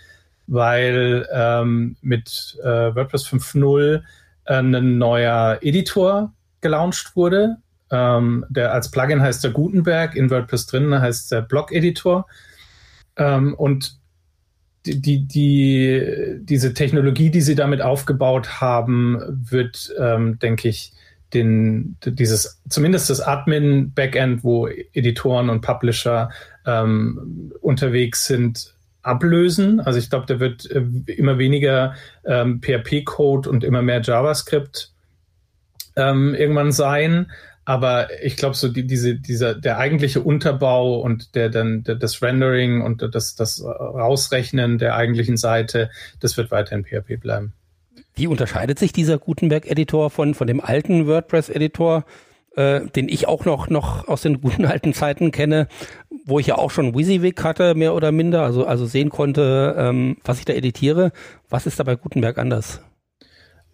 weil 0.47 1.29
ähm, 1.31 1.97
mit 2.01 2.57
äh, 2.63 2.95
WordPress 2.95 3.27
5.0 3.27 4.03
äh, 4.47 4.55
ein 4.55 4.97
neuer 4.97 5.59
Editor 5.61 6.33
gelauncht 6.63 7.15
wurde, 7.17 7.59
ähm, 7.91 8.45
der 8.49 8.73
als 8.73 8.91
Plugin 8.91 9.23
heißt 9.23 9.43
der 9.43 9.51
Gutenberg, 9.51 10.15
in 10.15 10.31
WordPress 10.31 10.67
drin 10.67 10.99
heißt 10.99 11.33
der 11.33 11.43
Blog-Editor. 11.43 12.27
Ähm, 13.17 13.55
und 13.55 13.99
die, 14.87 15.27
die, 15.27 16.39
diese 16.41 16.75
Technologie, 16.75 17.31
die 17.31 17.41
sie 17.41 17.55
damit 17.55 17.83
aufgebaut 17.83 18.61
haben, 18.61 19.21
wird, 19.51 19.93
ähm, 19.99 20.39
denke 20.39 20.69
ich, 20.69 20.93
den, 21.35 21.97
dieses, 22.05 22.63
zumindest 22.69 23.11
das 23.11 23.21
Admin-Backend, 23.21 24.45
wo 24.45 24.67
Editoren 24.67 25.51
und 25.51 25.61
Publisher 25.61 26.31
ähm, 26.67 27.53
unterwegs 27.61 28.27
sind, 28.27 28.75
ablösen. 29.03 29.81
Also 29.81 29.99
ich 29.99 30.11
glaube, 30.11 30.27
da 30.27 30.41
wird 30.41 30.71
äh, 30.71 30.83
immer 31.13 31.39
weniger 31.39 31.95
ähm, 32.25 32.61
PHP-Code 32.63 33.49
und 33.49 33.65
immer 33.65 33.83
mehr 33.83 34.01
JavaScript 34.01 34.93
ähm, 35.97 36.35
irgendwann 36.35 36.73
sein. 36.73 37.31
Aber 37.69 38.09
ich 38.23 38.37
glaube, 38.37 38.57
so 38.57 38.69
die, 38.69 38.87
diese, 38.87 39.17
dieser, 39.17 39.55
der 39.55 39.77
eigentliche 39.77 40.23
Unterbau 40.23 41.01
und 41.01 41.35
der 41.35 41.51
dann 41.51 41.83
der, 41.83 41.97
das 41.97 42.23
Rendering 42.23 42.81
und 42.81 43.07
das, 43.15 43.35
das 43.35 43.63
Rausrechnen 43.63 44.79
der 44.79 44.97
eigentlichen 44.97 45.37
Seite, 45.37 45.91
das 46.19 46.39
wird 46.39 46.51
weiter 46.51 46.75
in 46.75 46.87
PHP 46.87 47.21
bleiben. 47.21 47.53
Wie 48.15 48.27
unterscheidet 48.27 48.79
sich 48.79 48.95
dieser 48.95 49.19
Gutenberg-Editor 49.19 50.09
von, 50.09 50.33
von 50.33 50.47
dem 50.47 50.63
alten 50.63 51.07
WordPress-Editor, 51.07 52.07
äh, 52.57 52.87
den 52.87 53.11
ich 53.11 53.29
auch 53.29 53.45
noch, 53.45 53.69
noch 53.69 54.09
aus 54.09 54.23
den 54.23 54.41
guten 54.41 54.65
alten 54.65 54.95
Zeiten 54.95 55.31
kenne, 55.31 55.69
wo 56.25 56.39
ich 56.39 56.47
ja 56.47 56.57
auch 56.57 56.71
schon 56.71 56.95
WYSIWYG 56.95 57.45
hatte, 57.45 57.75
mehr 57.75 57.95
oder 57.95 58.13
minder, 58.13 58.45
also, 58.45 58.65
also 58.65 58.87
sehen 58.87 59.11
konnte, 59.11 59.77
ähm, 59.77 60.17
was 60.25 60.39
ich 60.39 60.47
da 60.47 60.55
editiere. 60.55 61.13
Was 61.51 61.67
ist 61.67 61.79
da 61.79 61.85
bei 61.85 61.97
Gutenberg 61.97 62.39
anders? 62.39 62.81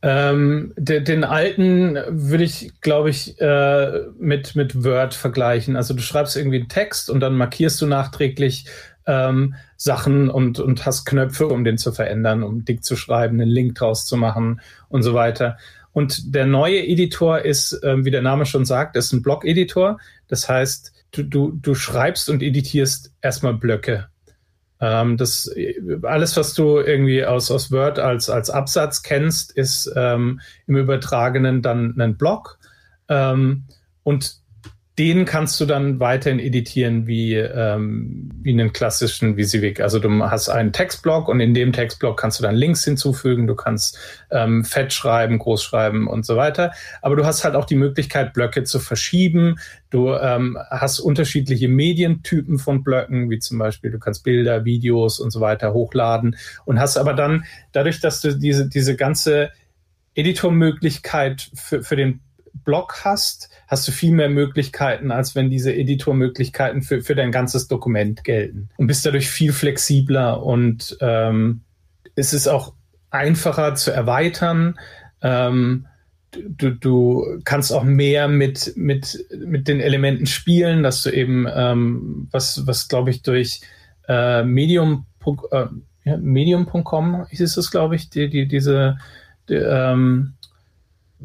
Ähm, 0.07 0.75
de, 0.77 1.01
den 1.01 1.25
alten 1.25 1.99
würde 2.11 2.45
ich, 2.45 2.73
glaube 2.83 3.09
ich, 3.09 3.41
äh, 3.41 4.03
mit, 4.19 4.55
mit 4.55 4.85
Word 4.85 5.15
vergleichen. 5.15 5.77
Also 5.77 5.95
du 5.95 6.03
schreibst 6.03 6.37
irgendwie 6.37 6.59
einen 6.59 6.69
Text 6.69 7.09
und 7.09 7.21
dann 7.21 7.39
markierst 7.39 7.81
du 7.81 7.87
nachträglich 7.87 8.67
ähm, 9.07 9.55
Sachen 9.79 10.29
und, 10.29 10.61
und 10.61 10.85
hast 10.85 11.07
Knöpfe, 11.07 11.47
um 11.47 11.65
den 11.65 11.79
zu 11.79 11.91
verändern, 11.91 12.43
um 12.43 12.67
dick 12.67 12.85
zu 12.85 12.97
schreiben, 12.97 13.41
einen 13.41 13.51
Link 13.51 13.77
draus 13.77 14.05
zu 14.05 14.19
machen 14.19 14.61
und 14.91 15.03
so 15.03 15.15
weiter. 15.15 15.57
Und 15.93 16.35
der 16.35 16.45
neue 16.45 16.87
Editor 16.87 17.39
ist, 17.39 17.81
ähm, 17.83 18.05
wie 18.05 18.11
der 18.11 18.21
Name 18.21 18.45
schon 18.45 18.67
sagt, 18.67 18.97
ist 18.97 19.11
ein 19.15 19.23
Block-Editor. 19.23 19.99
Das 20.29 20.51
heißt, 20.51 20.93
du, 21.13 21.23
du, 21.23 21.53
du 21.53 21.75
schreibst 21.75 22.29
und 22.29 22.43
editierst 22.43 23.11
erstmal 23.23 23.55
Blöcke. 23.55 24.09
Ähm, 24.81 25.17
das, 25.17 25.51
alles, 26.03 26.37
was 26.37 26.55
du 26.55 26.79
irgendwie 26.79 27.25
aus, 27.25 27.51
aus 27.51 27.71
Word 27.71 27.99
als, 27.99 28.29
als 28.29 28.51
Absatz 28.51 29.03
kennst, 29.03 29.53
ist 29.53 29.93
ähm, 29.97 30.41
im 30.67 30.77
Übertragenen 30.77 31.63
dann 31.63 31.99
ein 32.01 32.17
Block. 32.17 32.59
Ähm, 33.09 33.65
und 34.03 34.37
den 34.99 35.25
kannst 35.25 35.59
du 35.59 35.67
dann 35.67 35.99
weiterhin 35.99 36.39
editieren 36.39 37.09
wie, 37.09 37.35
ähm, 37.35 38.31
wie 38.43 38.53
einen 38.53 38.73
klassischen 38.73 39.37
VisiVig. 39.37 39.83
Also 39.83 39.99
du 39.99 40.09
hast 40.23 40.49
einen 40.49 40.73
Textblock 40.73 41.29
und 41.29 41.41
in 41.41 41.53
dem 41.53 41.73
Textblock 41.73 42.17
kannst 42.17 42.39
du 42.39 42.45
dann 42.45 42.55
Links 42.55 42.85
hinzufügen, 42.85 43.49
du 43.49 43.57
kannst 43.57 43.99
ähm, 44.31 44.65
fett 44.65 44.93
schreiben, 44.93 45.39
groß 45.39 45.65
schreiben 45.65 46.07
und 46.07 46.25
so 46.25 46.37
weiter. 46.37 46.71
Aber 47.03 47.17
du 47.17 47.27
hast 47.27 47.43
halt 47.43 47.57
auch 47.57 47.65
die 47.65 47.75
Möglichkeit, 47.75 48.35
Blöcke 48.35 48.63
zu 48.63 48.79
verschieben. 48.79 49.57
Du 49.91 50.13
ähm, 50.13 50.57
hast 50.71 51.01
unterschiedliche 51.01 51.67
Medientypen 51.67 52.61
von 52.61 52.85
Blöcken, 52.85 53.31
wie 53.31 53.41
zum 53.41 53.59
Beispiel 53.59 53.91
du 53.91 53.99
kannst 53.99 54.23
Bilder, 54.23 54.65
Videos 54.65 55.19
und 55.19 55.33
so 55.33 55.41
weiter 55.41 55.73
hochladen 55.73 56.37
und 56.67 56.79
hast 56.79 56.99
aber 56.99 57.15
dann 57.15 57.45
dadurch, 57.73 58.01
dass 58.01 58.21
du 58.21 58.37
diese, 58.37 58.69
diese 58.69 58.95
ganze 58.95 59.51
Editormöglichkeit 60.15 61.51
für, 61.55 61.83
für 61.83 61.97
den 61.97 62.21
Blog 62.65 63.05
hast, 63.05 63.51
hast 63.67 63.87
du 63.89 63.93
viel 63.93 64.13
mehr 64.13 64.29
Möglichkeiten, 64.29 65.11
als 65.11 65.35
wenn 65.35 65.51
diese 65.51 65.75
Editormöglichkeiten 65.75 66.83
für, 66.83 67.03
für 67.03 67.15
dein 67.15 67.33
ganzes 67.33 67.69
Dokument 67.69 68.25
gelten. 68.25 68.71
Und 68.77 68.87
bist 68.87 69.05
dadurch 69.05 69.29
viel 69.29 69.53
flexibler 69.53 70.43
und 70.43 70.97
ähm, 71.01 71.63
es 72.15 72.33
ist 72.33 72.49
auch 72.49 72.75
einfacher 73.11 73.75
zu 73.75 73.91
erweitern. 73.91 74.79
Ähm, 75.23 75.87
du, 76.33 76.71
du 76.71 77.41
kannst 77.45 77.73
auch 77.73 77.85
mehr 77.85 78.29
mit, 78.29 78.73
mit, 78.77 79.25
mit 79.37 79.69
den 79.69 79.81
Elementen 79.81 80.27
spielen, 80.27 80.83
dass 80.83 81.03
du 81.03 81.11
eben, 81.11 81.47
ähm, 81.53 82.29
was, 82.31 82.67
was 82.67 82.89
glaube 82.89 83.11
ich, 83.11 83.23
durch 83.23 83.61
äh, 84.09 84.43
Medium, 84.43 85.07
äh, 85.51 85.67
Medium.com 86.17 87.27
ist 87.31 87.57
es, 87.57 87.71
glaube 87.71 87.97
ich, 87.97 88.11
die, 88.11 88.29
die, 88.29 88.47
diese, 88.47 88.99
die, 89.49 89.55
ähm, 89.55 90.35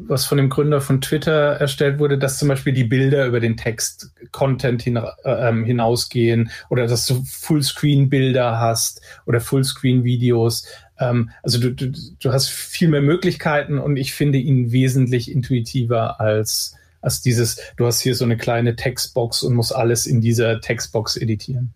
was 0.08 0.24
von 0.24 0.38
dem 0.38 0.48
Gründer 0.48 0.80
von 0.80 1.00
Twitter 1.00 1.56
erstellt 1.56 1.98
wurde, 1.98 2.18
dass 2.18 2.38
zum 2.38 2.48
Beispiel 2.48 2.72
die 2.72 2.84
Bilder 2.84 3.26
über 3.26 3.40
den 3.40 3.56
Text-Content 3.56 4.82
hin, 4.82 4.96
äh, 5.24 5.52
hinausgehen 5.64 6.50
oder 6.68 6.86
dass 6.86 7.06
du 7.06 7.22
Fullscreen-Bilder 7.24 8.58
hast 8.58 9.00
oder 9.26 9.40
Fullscreen-Videos. 9.40 10.66
Ähm, 10.98 11.30
also 11.42 11.60
du, 11.60 11.72
du, 11.72 11.92
du 12.18 12.32
hast 12.32 12.48
viel 12.48 12.88
mehr 12.88 13.02
Möglichkeiten 13.02 13.78
und 13.78 13.96
ich 13.96 14.12
finde 14.12 14.38
ihn 14.38 14.72
wesentlich 14.72 15.30
intuitiver 15.30 16.20
als, 16.20 16.76
als 17.00 17.22
dieses, 17.22 17.60
du 17.76 17.86
hast 17.86 18.00
hier 18.00 18.14
so 18.14 18.24
eine 18.24 18.36
kleine 18.36 18.76
Textbox 18.76 19.42
und 19.42 19.54
musst 19.54 19.74
alles 19.74 20.06
in 20.06 20.20
dieser 20.20 20.60
Textbox 20.60 21.16
editieren. 21.16 21.74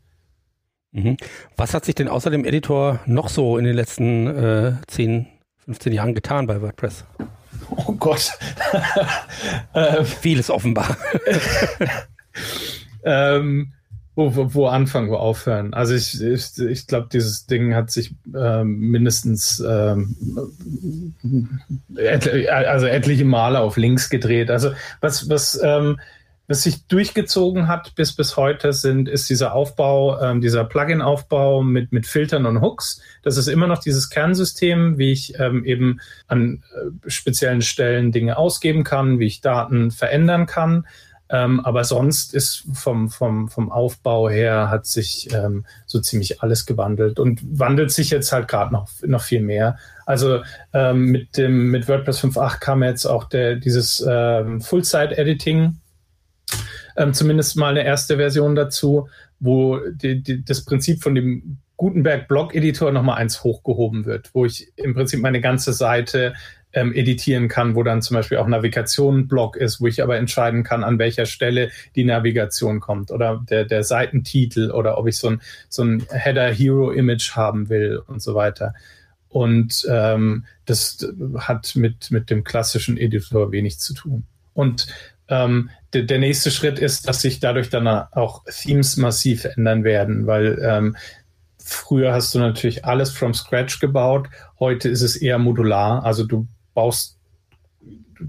Mhm. 0.92 1.16
Was 1.56 1.74
hat 1.74 1.84
sich 1.84 1.96
denn 1.96 2.08
außer 2.08 2.30
dem 2.30 2.44
Editor 2.44 3.00
noch 3.06 3.28
so 3.28 3.58
in 3.58 3.64
den 3.64 3.74
letzten 3.74 4.26
äh, 4.28 4.72
10, 4.86 5.26
15 5.64 5.92
Jahren 5.92 6.14
getan 6.14 6.46
bei 6.46 6.62
WordPress? 6.62 7.04
Oh 7.70 7.92
Gott. 7.92 8.32
ähm, 9.74 10.04
Vieles 10.04 10.50
offenbar. 10.50 10.96
ähm, 13.04 13.72
wo, 14.16 14.36
wo, 14.36 14.54
wo, 14.54 14.66
anfangen, 14.66 15.10
wo 15.10 15.16
aufhören? 15.16 15.74
Also 15.74 15.94
ich, 15.94 16.20
ich, 16.22 16.58
ich 16.58 16.86
glaube, 16.86 17.08
dieses 17.12 17.46
Ding 17.46 17.74
hat 17.74 17.90
sich 17.90 18.14
ähm, 18.34 18.78
mindestens 18.78 19.62
ähm, 19.66 20.14
etli 21.96 22.48
also 22.48 22.86
etliche 22.86 23.24
Male 23.24 23.58
auf 23.60 23.76
links 23.76 24.10
gedreht. 24.10 24.50
Also 24.50 24.70
was, 25.00 25.28
was 25.28 25.60
ähm, 25.62 25.98
was 26.46 26.62
sich 26.62 26.86
durchgezogen 26.86 27.68
hat 27.68 27.94
bis 27.94 28.14
bis 28.14 28.36
heute 28.36 28.72
sind, 28.72 29.08
ist 29.08 29.30
dieser 29.30 29.54
Aufbau, 29.54 30.20
ähm, 30.20 30.40
dieser 30.40 30.64
Plugin-Aufbau 30.64 31.62
mit, 31.62 31.92
mit 31.92 32.06
Filtern 32.06 32.46
und 32.46 32.60
Hooks. 32.60 33.00
Das 33.22 33.36
ist 33.36 33.48
immer 33.48 33.66
noch 33.66 33.78
dieses 33.78 34.10
Kernsystem, 34.10 34.98
wie 34.98 35.12
ich 35.12 35.38
ähm, 35.38 35.64
eben 35.64 36.00
an 36.26 36.62
äh, 36.74 37.10
speziellen 37.10 37.62
Stellen 37.62 38.12
Dinge 38.12 38.36
ausgeben 38.36 38.84
kann, 38.84 39.18
wie 39.18 39.26
ich 39.26 39.40
Daten 39.40 39.90
verändern 39.90 40.46
kann. 40.46 40.86
Ähm, 41.30 41.60
aber 41.60 41.84
sonst 41.84 42.34
ist 42.34 42.64
vom, 42.74 43.08
vom, 43.08 43.48
vom 43.48 43.72
Aufbau 43.72 44.28
her 44.28 44.68
hat 44.68 44.84
sich 44.84 45.32
ähm, 45.32 45.64
so 45.86 45.98
ziemlich 45.98 46.42
alles 46.42 46.66
gewandelt 46.66 47.18
und 47.18 47.40
wandelt 47.58 47.90
sich 47.90 48.10
jetzt 48.10 48.30
halt 48.30 48.46
gerade 48.46 48.74
noch, 48.74 48.90
noch 49.06 49.22
viel 49.22 49.40
mehr. 49.40 49.78
Also 50.04 50.42
ähm, 50.74 51.06
mit 51.06 51.38
dem 51.38 51.70
mit 51.70 51.88
WordPress 51.88 52.22
5.8 52.22 52.60
kam 52.60 52.82
jetzt 52.82 53.06
auch 53.06 53.24
der, 53.24 53.56
dieses 53.56 54.04
ähm, 54.06 54.60
Full-Site-Editing 54.60 55.78
ähm, 56.96 57.14
zumindest 57.14 57.56
mal 57.56 57.70
eine 57.70 57.84
erste 57.84 58.16
Version 58.16 58.54
dazu, 58.54 59.08
wo 59.40 59.78
die, 59.88 60.22
die, 60.22 60.44
das 60.44 60.64
Prinzip 60.64 61.02
von 61.02 61.14
dem 61.14 61.58
Gutenberg 61.76 62.28
Blog 62.28 62.54
Editor 62.54 62.92
nochmal 62.92 63.18
eins 63.18 63.42
hochgehoben 63.42 64.04
wird, 64.04 64.30
wo 64.32 64.44
ich 64.44 64.72
im 64.76 64.94
Prinzip 64.94 65.20
meine 65.20 65.40
ganze 65.40 65.72
Seite 65.72 66.34
ähm, 66.74 66.92
editieren 66.92 67.48
kann, 67.48 67.74
wo 67.74 67.82
dann 67.82 68.02
zum 68.02 68.16
Beispiel 68.16 68.38
auch 68.38 68.46
Navigation 68.46 69.28
Blog 69.28 69.56
ist, 69.56 69.80
wo 69.80 69.86
ich 69.86 70.02
aber 70.02 70.16
entscheiden 70.16 70.64
kann, 70.64 70.84
an 70.84 70.98
welcher 70.98 71.26
Stelle 71.26 71.70
die 71.94 72.04
Navigation 72.04 72.80
kommt 72.80 73.10
oder 73.10 73.42
der, 73.48 73.64
der 73.64 73.84
Seitentitel 73.84 74.70
oder 74.70 74.98
ob 74.98 75.06
ich 75.06 75.16
so 75.16 75.28
ein, 75.28 75.40
so 75.68 75.82
ein 75.82 76.04
Header 76.10 76.52
Hero 76.52 76.90
Image 76.90 77.32
haben 77.32 77.68
will 77.68 78.00
und 78.06 78.22
so 78.22 78.34
weiter. 78.34 78.74
Und 79.28 79.86
ähm, 79.88 80.44
das 80.64 81.06
hat 81.38 81.74
mit, 81.74 82.10
mit 82.10 82.30
dem 82.30 82.44
klassischen 82.44 82.96
Editor 82.96 83.50
wenig 83.50 83.78
zu 83.78 83.94
tun. 83.94 84.24
Und 84.52 84.86
ähm, 85.28 85.70
der, 86.02 86.18
nächste 86.18 86.50
Schritt 86.50 86.78
ist, 86.78 87.08
dass 87.08 87.20
sich 87.20 87.40
dadurch 87.40 87.70
dann 87.70 87.86
auch 87.86 88.44
Themes 88.44 88.96
massiv 88.96 89.44
ändern 89.44 89.84
werden, 89.84 90.26
weil 90.26 90.58
ähm, 90.62 90.96
früher 91.58 92.12
hast 92.12 92.34
du 92.34 92.38
natürlich 92.38 92.84
alles 92.84 93.10
from 93.10 93.34
scratch 93.34 93.80
gebaut, 93.80 94.28
heute 94.58 94.88
ist 94.88 95.02
es 95.02 95.16
eher 95.16 95.38
modular. 95.38 96.04
Also 96.04 96.24
du 96.24 96.46
baust 96.74 97.18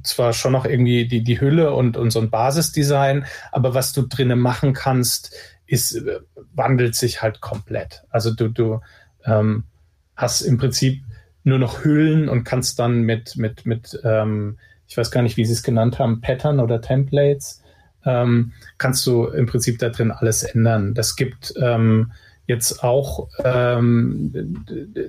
zwar 0.03 0.34
schon 0.34 0.51
noch 0.51 0.65
irgendwie 0.65 1.07
die, 1.07 1.24
die 1.24 1.39
Hülle 1.39 1.74
und, 1.74 1.98
und 1.98 2.12
so 2.12 2.19
ein 2.19 2.29
Basisdesign, 2.29 3.25
aber 3.51 3.74
was 3.74 3.93
du 3.93 4.03
drinnen 4.03 4.39
machen 4.39 4.74
kannst, 4.74 5.34
ist, 5.67 5.95
äh, 5.95 6.19
wandelt 6.53 6.95
sich 6.95 7.22
halt 7.22 7.41
komplett. 7.41 8.03
Also 8.10 8.34
du, 8.34 8.50
du 8.50 8.81
ähm, 9.25 9.65
hast 10.15 10.41
im 10.41 10.57
Prinzip 10.57 11.03
nur 11.43 11.60
noch 11.60 11.84
Hüllen 11.84 12.29
und 12.29 12.43
kannst 12.43 12.79
dann 12.79 13.01
mit, 13.01 13.36
mit, 13.36 13.65
mit 13.65 14.00
ähm, 14.03 14.57
ich 14.88 14.98
weiß 14.98 15.12
gar 15.12 15.22
nicht, 15.22 15.38
wie 15.38 15.46
sie 15.46 15.54
es 15.54 15.63
genannt 15.63 16.00
haben, 16.00 16.22
Pattern 16.22 16.60
oder 16.60 16.82
Templates, 16.82 17.62
ähm, 18.06 18.54
kannst 18.77 19.06
du 19.08 19.25
im 19.25 19.46
Prinzip 19.48 19.80
da 19.80 19.89
drin 19.89 20.12
alles 20.12 20.44
ändern. 20.44 20.94
Das 20.94 21.15
gibt 21.15 21.54
ähm, 21.62 22.12
jetzt 22.48 22.84
auch 22.84 23.27
ähm, 23.44 24.63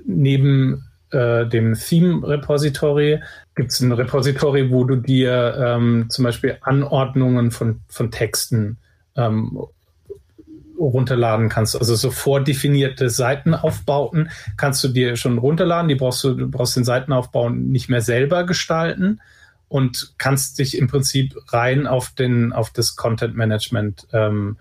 neben 0.07 0.85
äh, 1.11 1.47
dem 1.47 1.75
Theme-Repository 1.75 3.21
gibt 3.55 3.73
es 3.73 3.81
ein 3.81 3.93
Repository, 3.93 4.71
wo 4.71 4.85
du 4.85 4.97
dir 4.97 5.57
ähm, 5.59 6.07
zum 6.09 6.25
Beispiel 6.25 6.59
Anordnungen 6.63 7.51
von, 7.51 7.81
von 7.89 8.11
Texten 8.11 8.79
ähm, 9.17 9.59
runterladen 10.79 11.49
kannst. 11.49 11.77
Also 11.77 11.95
so 11.95 12.11
vordefinierte 12.11 13.09
Seitenaufbauten 13.09 14.31
kannst 14.57 14.85
du 14.85 14.89
dir 14.89 15.17
schon 15.17 15.39
runterladen. 15.39 15.89
Die 15.89 15.95
brauchst 15.95 16.23
du, 16.25 16.35
du 16.35 16.51
brauchst 16.51 16.77
den 16.77 16.85
Seitenaufbau 16.85 17.51
nicht 17.51 17.89
mehr 17.89 18.03
selber 18.03 18.45
gestalten 18.45 19.21
und 19.69 20.15
kannst 20.19 20.59
dich 20.59 20.77
im 20.79 20.87
Prinzip 20.87 21.35
rein 21.49 21.87
auf 21.87 22.11
den, 22.11 22.53
auf 22.53 22.71
das 22.71 22.97
Content 22.97 23.37
Management 23.37 24.07
ähm, 24.13 24.59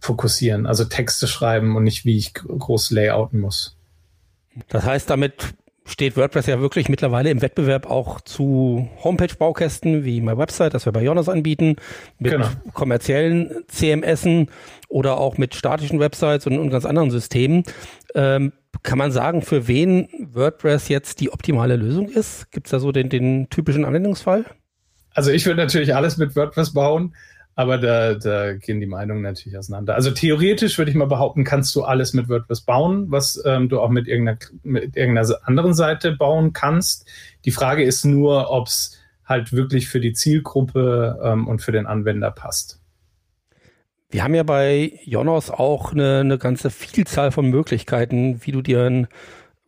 fokussieren. 0.00 0.66
Also 0.66 0.84
Texte 0.84 1.26
schreiben 1.26 1.76
und 1.76 1.84
nicht, 1.84 2.04
wie 2.04 2.16
ich 2.16 2.34
groß 2.34 2.90
layouten 2.90 3.40
muss. 3.40 3.76
Das 4.68 4.84
heißt, 4.84 5.08
damit 5.08 5.54
steht 5.84 6.16
WordPress 6.16 6.46
ja 6.46 6.60
wirklich 6.60 6.88
mittlerweile 6.88 7.30
im 7.30 7.42
Wettbewerb 7.42 7.90
auch 7.90 8.20
zu 8.20 8.88
Homepage-Baukästen 9.02 10.04
wie 10.04 10.20
My 10.20 10.36
Website, 10.36 10.74
das 10.74 10.86
wir 10.86 10.92
bei 10.92 11.02
Jonas 11.02 11.28
anbieten, 11.28 11.76
mit 12.18 12.32
genau. 12.32 12.48
kommerziellen 12.72 13.64
CMSen 13.68 14.48
oder 14.88 15.18
auch 15.18 15.38
mit 15.38 15.54
statischen 15.54 15.98
Websites 15.98 16.46
und, 16.46 16.58
und 16.58 16.70
ganz 16.70 16.84
anderen 16.84 17.10
Systemen. 17.10 17.64
Ähm, 18.14 18.52
kann 18.82 18.98
man 18.98 19.12
sagen, 19.12 19.42
für 19.42 19.68
wen 19.68 20.08
WordPress 20.32 20.88
jetzt 20.88 21.20
die 21.20 21.32
optimale 21.32 21.76
Lösung 21.76 22.08
ist? 22.08 22.50
Gibt 22.50 22.66
es 22.66 22.70
da 22.70 22.80
so 22.80 22.92
den, 22.92 23.08
den 23.08 23.48
typischen 23.48 23.84
Anwendungsfall? 23.84 24.44
Also 25.14 25.30
ich 25.30 25.46
würde 25.46 25.60
natürlich 25.60 25.94
alles 25.94 26.16
mit 26.16 26.34
WordPress 26.34 26.72
bauen. 26.72 27.14
Aber 27.54 27.76
da, 27.76 28.14
da 28.14 28.54
gehen 28.54 28.80
die 28.80 28.86
Meinungen 28.86 29.22
natürlich 29.22 29.58
auseinander. 29.58 29.94
Also 29.94 30.10
theoretisch 30.10 30.78
würde 30.78 30.90
ich 30.90 30.96
mal 30.96 31.06
behaupten, 31.06 31.44
kannst 31.44 31.74
du 31.74 31.82
alles 31.82 32.14
mit 32.14 32.28
WordPress 32.28 32.62
bauen, 32.62 33.10
was 33.10 33.42
ähm, 33.44 33.68
du 33.68 33.78
auch 33.78 33.90
mit 33.90 34.08
irgendeiner, 34.08 34.38
mit 34.62 34.96
irgendeiner 34.96 35.28
anderen 35.44 35.74
Seite 35.74 36.12
bauen 36.12 36.54
kannst. 36.54 37.06
Die 37.44 37.50
Frage 37.50 37.84
ist 37.84 38.06
nur, 38.06 38.50
ob 38.50 38.68
es 38.68 38.98
halt 39.26 39.52
wirklich 39.52 39.88
für 39.88 40.00
die 40.00 40.14
Zielgruppe 40.14 41.20
ähm, 41.22 41.46
und 41.46 41.60
für 41.60 41.72
den 41.72 41.86
Anwender 41.86 42.30
passt. 42.30 42.80
Wir 44.12 44.22
haben 44.22 44.34
ja 44.34 44.42
bei 44.42 44.92
Jonos 45.04 45.50
auch 45.50 45.92
eine, 45.92 46.20
eine 46.20 46.36
ganze 46.36 46.68
Vielzahl 46.68 47.32
von 47.32 47.46
Möglichkeiten, 47.46 48.42
wie 48.44 48.52
du 48.52 48.60
dir 48.60 48.82
ein 48.82 49.08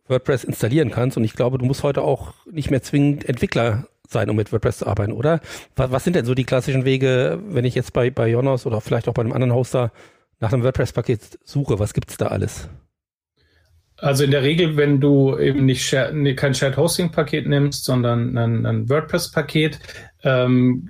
WordPress 0.07 0.43
installieren 0.43 0.91
kannst. 0.91 1.17
Und 1.17 1.23
ich 1.23 1.33
glaube, 1.33 1.57
du 1.57 1.65
musst 1.65 1.81
heute 1.81 2.03
auch 2.03 2.35
nicht 2.51 2.69
mehr 2.69 2.83
zwingend 2.83 3.27
Entwickler 3.27 3.87
sein, 4.07 4.29
um 4.29 4.35
mit 4.35 4.51
WordPress 4.51 4.77
zu 4.77 4.87
arbeiten, 4.87 5.13
oder? 5.13 5.39
Was, 5.75 5.89
was 5.89 6.03
sind 6.03 6.15
denn 6.15 6.25
so 6.25 6.35
die 6.35 6.43
klassischen 6.43 6.85
Wege, 6.85 7.41
wenn 7.47 7.65
ich 7.65 7.73
jetzt 7.73 7.91
bei, 7.91 8.11
bei 8.11 8.27
Jonas 8.27 8.67
oder 8.67 8.81
vielleicht 8.81 9.07
auch 9.07 9.15
bei 9.15 9.23
einem 9.23 9.33
anderen 9.33 9.55
Hoster 9.55 9.91
nach 10.39 10.53
einem 10.53 10.61
WordPress-Paket 10.61 11.39
suche? 11.43 11.79
Was 11.79 11.95
gibt 11.95 12.11
es 12.11 12.17
da 12.17 12.27
alles? 12.27 12.69
Also 13.97 14.25
in 14.25 14.31
der 14.31 14.43
Regel, 14.43 14.75
wenn 14.75 14.99
du 14.99 15.37
eben 15.37 15.65
nicht 15.65 15.85
share, 15.85 16.13
kein 16.35 16.53
Shared 16.53 16.75
Hosting 16.75 17.11
Paket 17.11 17.47
nimmst, 17.47 17.85
sondern 17.85 18.37
ein, 18.37 18.65
ein 18.65 18.89
WordPress 18.89 19.31
Paket, 19.31 19.79
ähm, 20.23 20.89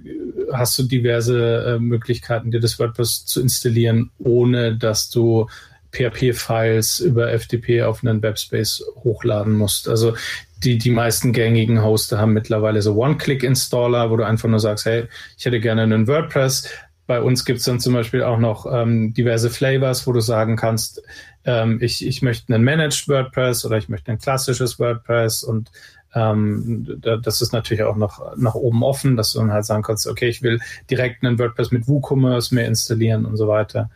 hast 0.52 0.78
du 0.80 0.84
diverse 0.84 1.76
äh, 1.76 1.80
Möglichkeiten, 1.80 2.52
dir 2.52 2.60
das 2.60 2.80
WordPress 2.80 3.26
zu 3.26 3.42
installieren, 3.42 4.10
ohne 4.18 4.76
dass 4.76 5.10
du 5.10 5.48
PHP-Files 5.92 7.00
über 7.00 7.32
FTP 7.38 7.84
auf 7.84 8.04
einen 8.04 8.22
Webspace 8.22 8.84
hochladen 9.04 9.54
musst. 9.54 9.88
Also 9.88 10.16
die, 10.64 10.78
die 10.78 10.92
meisten 10.92 11.32
gängigen 11.32 11.84
Hoster 11.84 12.18
haben 12.18 12.34
mittlerweile 12.34 12.82
so 12.82 12.96
One-Click-Installer, 12.96 14.10
wo 14.10 14.18
du 14.18 14.26
einfach 14.26 14.50
nur 14.50 14.60
sagst, 14.60 14.86
hey, 14.86 15.08
ich 15.38 15.46
hätte 15.46 15.60
gerne 15.60 15.84
einen 15.84 16.08
WordPress. 16.08 16.70
Bei 17.08 17.22
uns 17.22 17.46
gibt 17.46 17.60
es 17.60 17.66
dann 17.66 17.80
zum 17.80 17.94
Beispiel 17.94 18.24
auch 18.24 18.40
noch 18.40 18.66
ähm, 18.72 19.14
diverse 19.14 19.50
Flavors, 19.50 20.08
wo 20.08 20.12
du 20.12 20.22
sagen 20.22 20.56
kannst, 20.56 21.04
ähm, 21.46 21.80
ich, 21.82 22.06
ich 22.06 22.22
möchte 22.22 22.54
einen 22.54 22.64
Managed 22.64 23.08
WordPress 23.08 23.66
oder 23.66 23.78
ich 23.78 23.90
möchte 23.90 24.12
ein 24.12 24.18
klassisches 24.18 24.80
WordPress 24.80 25.44
und 25.44 25.72
ähm, 26.16 27.00
das 27.02 27.42
ist 27.42 27.52
natürlich 27.52 27.84
auch 27.84 27.98
noch 27.98 28.36
nach 28.38 28.56
oben 28.56 28.84
offen, 28.84 29.18
dass 29.18 29.34
du 29.34 29.40
dann 29.40 29.52
halt 29.52 29.66
sagen 29.66 29.84
kannst, 29.84 30.08
okay, 30.08 30.30
ich 30.30 30.42
will 30.42 30.60
direkt 30.90 31.24
einen 31.24 31.38
WordPress 31.38 31.72
mit 31.72 31.88
WooCommerce 31.88 32.56
mehr 32.56 32.68
installieren 32.68 33.26
und 33.26 33.36
so 33.36 33.48
weiter. 33.48 33.90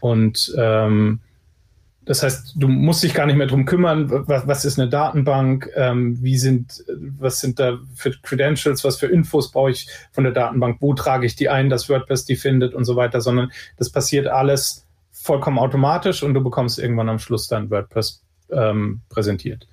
Und 0.00 0.54
ähm, 0.56 1.18
das 2.08 2.22
heißt, 2.22 2.54
du 2.56 2.68
musst 2.68 3.02
dich 3.02 3.12
gar 3.12 3.26
nicht 3.26 3.36
mehr 3.36 3.46
drum 3.46 3.66
kümmern, 3.66 4.10
was, 4.26 4.46
was 4.46 4.64
ist 4.64 4.80
eine 4.80 4.88
Datenbank, 4.88 5.68
ähm, 5.76 6.16
wie 6.22 6.38
sind, 6.38 6.82
was 7.18 7.38
sind 7.40 7.60
da 7.60 7.76
für 7.94 8.12
Credentials, 8.22 8.82
was 8.82 8.96
für 8.96 9.08
Infos 9.08 9.52
brauche 9.52 9.72
ich 9.72 9.90
von 10.12 10.24
der 10.24 10.32
Datenbank, 10.32 10.78
wo 10.80 10.94
trage 10.94 11.26
ich 11.26 11.36
die 11.36 11.50
ein, 11.50 11.68
dass 11.68 11.90
WordPress 11.90 12.24
die 12.24 12.36
findet 12.36 12.72
und 12.72 12.86
so 12.86 12.96
weiter, 12.96 13.20
sondern 13.20 13.52
das 13.76 13.90
passiert 13.90 14.26
alles 14.26 14.86
vollkommen 15.12 15.58
automatisch 15.58 16.22
und 16.22 16.32
du 16.32 16.42
bekommst 16.42 16.78
irgendwann 16.78 17.10
am 17.10 17.18
Schluss 17.18 17.46
dann 17.46 17.70
WordPress 17.70 18.22
ähm, 18.52 19.02
präsentiert. 19.10 19.68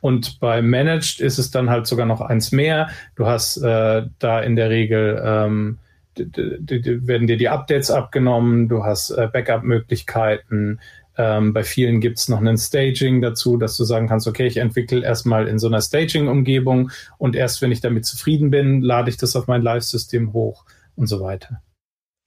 Und 0.00 0.38
bei 0.38 0.62
Managed 0.62 1.18
ist 1.18 1.38
es 1.38 1.50
dann 1.50 1.68
halt 1.68 1.88
sogar 1.88 2.06
noch 2.06 2.20
eins 2.20 2.52
mehr. 2.52 2.90
Du 3.16 3.26
hast 3.26 3.56
äh, 3.56 4.04
da 4.20 4.40
in 4.40 4.54
der 4.54 4.70
Regel 4.70 5.20
ähm, 5.24 5.78
werden 6.14 7.26
dir 7.26 7.36
die 7.36 7.48
Updates 7.48 7.90
abgenommen, 7.90 8.68
du 8.68 8.84
hast 8.84 9.10
äh, 9.10 9.28
Backup-Möglichkeiten, 9.32 10.78
ähm, 11.16 11.52
bei 11.52 11.62
vielen 11.62 12.00
gibt 12.00 12.18
es 12.18 12.28
noch 12.28 12.40
ein 12.40 12.58
Staging 12.58 13.20
dazu, 13.20 13.56
dass 13.56 13.76
du 13.76 13.84
sagen 13.84 14.08
kannst, 14.08 14.26
okay, 14.26 14.46
ich 14.46 14.56
entwickle 14.56 15.02
erstmal 15.02 15.46
in 15.46 15.58
so 15.58 15.66
einer 15.66 15.80
Staging-Umgebung 15.80 16.90
und 17.18 17.36
erst 17.36 17.60
wenn 17.60 17.72
ich 17.72 17.80
damit 17.80 18.06
zufrieden 18.06 18.50
bin, 18.50 18.80
lade 18.80 19.10
ich 19.10 19.16
das 19.16 19.36
auf 19.36 19.46
mein 19.46 19.62
Live-System 19.62 20.32
hoch 20.32 20.64
und 20.96 21.06
so 21.06 21.20
weiter. 21.20 21.62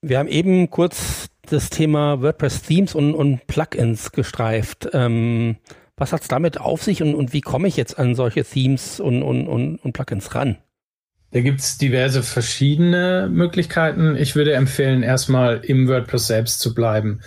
Wir 0.01 0.19
haben 0.19 0.29
eben 0.29 0.69
kurz 0.69 1.29
das 1.49 1.69
Thema 1.69 2.21
WordPress-Themes 2.21 2.95
und, 2.95 3.15
und, 3.15 3.47
Plugins 3.47 4.11
gestreift. 4.11 4.89
Ähm, 4.93 5.57
was 5.97 6.13
hat 6.13 6.21
es 6.21 6.27
damit 6.27 6.59
auf 6.59 6.83
sich 6.83 7.01
und, 7.01 7.15
und, 7.15 7.33
wie 7.33 7.41
komme 7.41 7.67
ich 7.67 7.77
jetzt 7.77 7.97
an 7.97 8.15
solche 8.15 8.43
Themes 8.43 8.99
und, 8.99 9.23
und 9.23 9.93
Plugins 9.93 10.35
ran? 10.35 10.57
Da 11.31 11.41
gibt 11.41 11.59
es 11.59 11.77
diverse 11.77 12.23
verschiedene 12.23 13.27
Möglichkeiten. 13.31 14.15
Ich 14.15 14.35
würde 14.35 14.53
empfehlen, 14.53 15.03
erstmal 15.03 15.59
im 15.65 15.87
WordPress 15.87 16.27
selbst 16.27 16.59
zu 16.59 16.73
bleiben. 16.73 17.21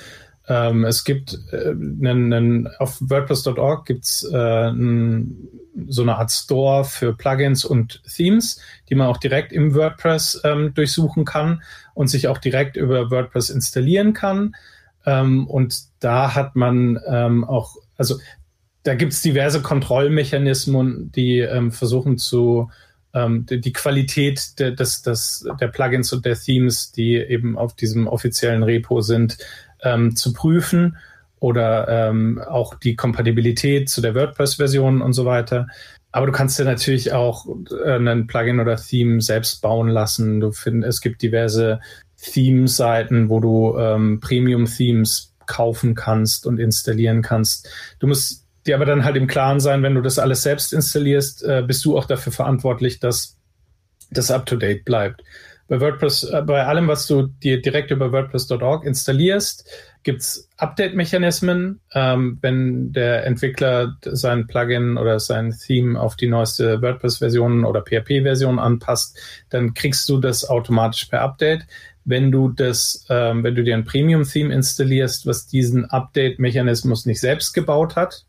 Ähm, 0.49 0.85
es 0.85 1.05
gibt 1.05 1.39
äh, 1.53 1.71
einen, 1.71 2.33
einen, 2.33 2.67
auf 2.79 2.99
WordPress.org 3.01 3.85
gibt 3.85 4.05
es 4.05 4.25
äh, 4.25 4.73
so 5.89 6.03
eine 6.03 6.17
Art 6.17 6.31
Store 6.31 6.85
für 6.85 7.15
Plugins 7.15 7.65
und 7.65 8.03
Themes, 8.17 8.61
die 8.89 8.95
man 8.95 9.09
auch 9.09 9.19
direkt 9.19 9.53
im 9.53 9.75
WordPress 9.75 10.41
ähm, 10.45 10.73
durchsuchen 10.75 11.25
kann 11.25 11.63
und 11.95 12.09
sich 12.09 12.29
auch 12.29 12.39
direkt 12.39 12.77
über 12.77 13.11
WordPress 13.11 13.51
installieren 13.51 14.15
kann. 14.15 14.55
Ähm, 15.05 15.47
und 15.47 15.83
da 16.01 16.35
hat 16.35 16.57
man 16.57 16.99
ähm, 17.07 17.45
auch, 17.45 17.77
also 17.97 18.19
da 18.85 18.95
gibt 18.95 19.13
es 19.13 19.21
diverse 19.21 19.61
Kontrollmechanismen, 19.61 21.13
die 21.13 21.41
ähm, 21.41 21.73
versuchen 21.73 22.17
zu 22.17 22.71
ähm, 23.14 23.47
die, 23.47 23.61
die, 23.61 23.73
Qualität 23.73 24.59
de, 24.59 24.75
des, 24.75 25.03
des, 25.03 25.47
der 25.61 25.68
Plugins 25.68 26.12
und 26.12 26.25
der 26.25 26.37
Themes, 26.37 26.92
die 26.92 27.16
eben 27.16 27.57
auf 27.59 27.75
diesem 27.75 28.07
offiziellen 28.07 28.62
Repo 28.62 29.01
sind, 29.01 29.38
ähm, 29.83 30.16
zu 30.16 30.33
prüfen 30.33 30.97
oder 31.40 31.88
ähm, 31.88 32.40
auch 32.40 32.75
die 32.75 32.97
Kompatibilität 32.97 33.88
zu 33.88 34.01
der 34.01 34.14
WordPress-Version 34.14 35.03
und 35.03 35.12
so 35.12 35.25
weiter. 35.25 35.68
Aber 36.11 36.27
du 36.27 36.33
kannst 36.33 36.59
dir 36.59 36.64
natürlich 36.64 37.12
auch 37.12 37.47
äh, 37.85 37.92
einen 37.92 38.27
Plugin 38.27 38.61
oder 38.61 38.77
Theme 38.77 39.21
selbst 39.21 39.62
bauen 39.62 39.88
lassen. 39.88 40.40
Du 40.40 40.53
findest, 40.53 40.97
es 40.97 41.01
gibt 41.01 41.23
diverse 41.23 41.81
Theme-Seiten, 42.21 43.29
wo 43.29 43.40
du 43.40 43.79
ähm, 43.79 44.21
Premium-Themes 44.21 45.35
kaufen 45.47 45.94
kannst 45.94 46.47
und 46.47 46.59
installieren 46.59 47.23
kannst. 47.23 47.68
Du 48.01 48.07
musst 48.07 48.48
dir 48.69 48.77
aber 48.77 48.85
dann 48.85 49.05
halt 49.05 49.17
im 49.17 49.27
Klaren 49.27 49.61
sein, 49.61 49.83
wenn 49.83 49.95
du 49.95 50.03
das 50.03 50.19
alles 50.19 50.43
selbst 50.43 50.73
installierst, 50.73 51.43
äh, 51.45 51.63
bist 51.67 51.85
du 51.85 51.97
auch 51.97 52.05
dafür 52.05 52.33
verantwortlich, 52.33 53.01
dass 53.01 53.37
das 54.11 54.31
up-to-date 54.31 54.85
bleibt. 54.85 55.23
Bei 55.69 55.81
WordPress, 55.81 56.25
äh, 56.25 56.43
bei 56.43 56.65
allem, 56.65 56.89
was 56.89 57.07
du 57.07 57.27
dir 57.27 57.61
direkt 57.61 57.91
über 57.91 58.11
WordPress.org 58.11 58.85
installierst, 58.85 59.69
gibt's 60.03 60.49
Update-Mechanismen. 60.57 61.81
Ähm, 61.93 62.39
wenn 62.41 62.93
der 62.93 63.27
Entwickler 63.27 63.97
sein 64.03 64.47
Plugin 64.47 64.97
oder 64.97 65.21
sein 65.21 65.55
Theme 65.67 66.01
auf 66.01 66.17
die 66.17 66.29
neueste 66.29 66.81
WordPress-Version 66.81 67.67
oder 67.67 67.83
PHP-Version 67.83 68.59
anpasst, 68.59 69.19
dann 69.51 69.75
kriegst 69.75 70.09
du 70.09 70.19
das 70.19 70.49
automatisch 70.49 71.05
per 71.05 71.21
Update. 71.21 71.67
Wenn 72.07 72.33
du 72.33 72.49
das, 72.49 73.05
ähm, 73.11 73.45
wenn 73.45 73.55
du 73.55 73.63
dir 73.63 73.75
ein 73.75 73.85
Premium-Theme 73.85 74.55
installierst, 74.55 75.27
was 75.27 75.47
diesen 75.47 75.85
Update-Mechanismus 75.85 77.05
nicht 77.05 77.21
selbst 77.21 77.53
gebaut 77.53 77.95
hat, 77.95 78.25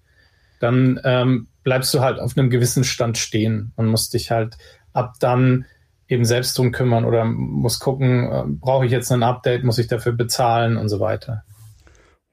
dann 0.59 0.99
ähm, 1.03 1.47
bleibst 1.63 1.93
du 1.93 2.01
halt 2.01 2.19
auf 2.19 2.37
einem 2.37 2.49
gewissen 2.49 2.83
Stand 2.83 3.17
stehen 3.17 3.71
und 3.75 3.87
musst 3.87 4.13
dich 4.13 4.31
halt 4.31 4.57
ab 4.93 5.15
dann 5.19 5.65
eben 6.07 6.25
selbst 6.25 6.57
drum 6.57 6.71
kümmern 6.71 7.05
oder 7.05 7.23
muss 7.23 7.79
gucken, 7.79 8.31
äh, 8.31 8.43
brauche 8.47 8.85
ich 8.85 8.91
jetzt 8.91 9.11
ein 9.11 9.23
Update, 9.23 9.63
muss 9.63 9.77
ich 9.77 9.87
dafür 9.87 10.11
bezahlen 10.11 10.77
und 10.77 10.89
so 10.89 10.99
weiter. 10.99 11.43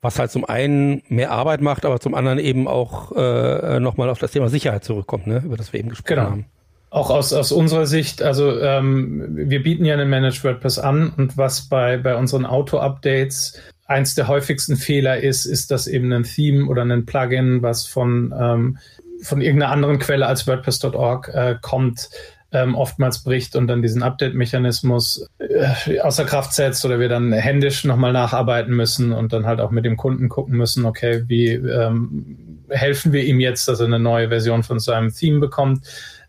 Was 0.00 0.18
halt 0.18 0.30
zum 0.30 0.44
einen 0.44 1.02
mehr 1.08 1.30
Arbeit 1.30 1.60
macht, 1.60 1.84
aber 1.84 2.00
zum 2.00 2.14
anderen 2.14 2.38
eben 2.38 2.68
auch 2.68 3.12
äh, 3.12 3.80
nochmal 3.80 4.08
auf 4.08 4.18
das 4.18 4.32
Thema 4.32 4.48
Sicherheit 4.48 4.84
zurückkommt, 4.84 5.26
ne? 5.26 5.42
über 5.44 5.56
das 5.56 5.72
wir 5.72 5.80
eben 5.80 5.88
gesprochen 5.90 6.14
genau. 6.14 6.30
haben. 6.30 6.46
Auch 6.90 7.10
aus, 7.10 7.32
aus 7.32 7.52
unserer 7.52 7.86
Sicht, 7.86 8.22
also 8.22 8.58
ähm, 8.60 9.26
wir 9.34 9.62
bieten 9.62 9.84
ja 9.84 9.94
einen 9.94 10.08
Managed 10.08 10.44
WordPress 10.44 10.78
an 10.78 11.12
und 11.16 11.36
was 11.36 11.68
bei, 11.68 11.98
bei 11.98 12.14
unseren 12.14 12.46
Auto-Updates 12.46 13.60
eins 13.86 14.14
der 14.14 14.28
häufigsten 14.28 14.76
Fehler 14.76 15.20
ist, 15.20 15.46
ist, 15.46 15.70
dass 15.70 15.86
eben 15.86 16.12
ein 16.12 16.24
Theme 16.24 16.66
oder 16.66 16.82
ein 16.82 17.06
Plugin, 17.06 17.62
was 17.62 17.86
von, 17.86 18.34
ähm, 18.38 18.78
von 19.22 19.40
irgendeiner 19.40 19.72
anderen 19.72 19.98
Quelle 19.98 20.26
als 20.26 20.46
WordPress.org 20.46 21.28
äh, 21.28 21.56
kommt, 21.60 22.10
ähm, 22.52 22.74
oftmals 22.74 23.22
bricht 23.22 23.56
und 23.56 23.66
dann 23.66 23.82
diesen 23.82 24.02
Update-Mechanismus 24.02 25.28
äh, 25.38 26.00
außer 26.00 26.24
Kraft 26.24 26.52
setzt 26.52 26.84
oder 26.84 27.00
wir 27.00 27.08
dann 27.08 27.32
händisch 27.32 27.84
nochmal 27.84 28.12
nacharbeiten 28.12 28.74
müssen 28.74 29.12
und 29.12 29.32
dann 29.32 29.46
halt 29.46 29.60
auch 29.60 29.70
mit 29.70 29.84
dem 29.84 29.96
Kunden 29.96 30.28
gucken 30.28 30.56
müssen, 30.56 30.84
okay, 30.84 31.24
wie 31.26 31.50
ähm, 31.50 32.64
helfen 32.68 33.12
wir 33.12 33.24
ihm 33.24 33.40
jetzt, 33.40 33.68
dass 33.68 33.80
er 33.80 33.86
eine 33.86 33.98
neue 33.98 34.28
Version 34.28 34.62
von 34.62 34.78
seinem 34.78 35.12
Theme 35.12 35.40
bekommt 35.40 35.86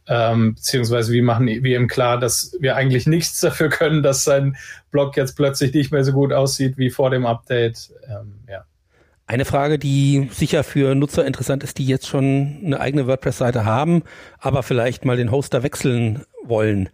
ähm, 0.08 0.56
beziehungsweise 0.56 1.12
wie 1.12 1.22
machen 1.22 1.48
wir 1.48 1.78
ihm 1.78 1.88
klar, 1.88 2.20
dass 2.20 2.56
wir 2.60 2.76
eigentlich 2.76 3.08
nichts 3.08 3.39
dafür 3.39 3.70
können, 3.70 4.04
dass 4.04 4.24
sein 4.24 4.56
Blog 4.91 5.17
jetzt 5.17 5.36
plötzlich 5.36 5.74
nicht 5.74 5.91
mehr 5.91 6.04
so 6.04 6.13
gut 6.13 6.34
aussieht 6.34 6.78
wie 6.78 6.89
vor 6.89 7.10
dem 7.10 7.26
Update. 7.26 7.91
Ähm, 8.08 8.39
ja. 8.50 8.65
Eine 9.26 9.43
Frage, 9.43 9.78
die 9.78 10.30
sicher 10.32 10.63
für 10.63 10.96
Nutzer 10.96 11.26
interessant 11.26 11.63
ist, 11.63 11.78
die 11.78 11.86
jetzt 11.86 12.08
schon 12.08 12.62
eine 12.63 12.80
eigene 12.80 13.08
WordPress-Seite 13.08 13.65
haben, 13.65 14.04
aber 14.39 14.63
vielleicht 14.63 15.04
mal 15.04 15.17
den 15.17 15.32
Hoster 15.32 15.63
wechseln 15.63 16.24
wollen. 16.46 16.88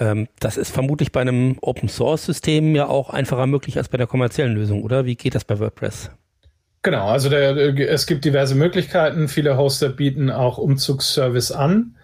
Ähm, 0.00 0.26
das 0.40 0.56
ist 0.56 0.72
vermutlich 0.72 1.12
bei 1.12 1.20
einem 1.20 1.56
Open-Source-System 1.60 2.74
ja 2.74 2.86
auch 2.88 3.10
einfacher 3.10 3.46
möglich 3.46 3.76
als 3.76 3.88
bei 3.88 3.96
der 3.98 4.08
kommerziellen 4.08 4.54
Lösung, 4.54 4.82
oder? 4.82 5.04
Wie 5.04 5.14
geht 5.14 5.36
das 5.36 5.44
bei 5.44 5.60
WordPress? 5.60 6.10
Genau, 6.82 7.08
also 7.08 7.28
der, 7.28 7.56
es 7.78 8.06
gibt 8.06 8.24
diverse 8.24 8.54
Möglichkeiten. 8.54 9.28
Viele 9.28 9.56
Hoster 9.56 9.88
bieten 9.88 10.30
auch 10.30 10.58
Umzugsservice 10.58 11.52
an. 11.52 11.94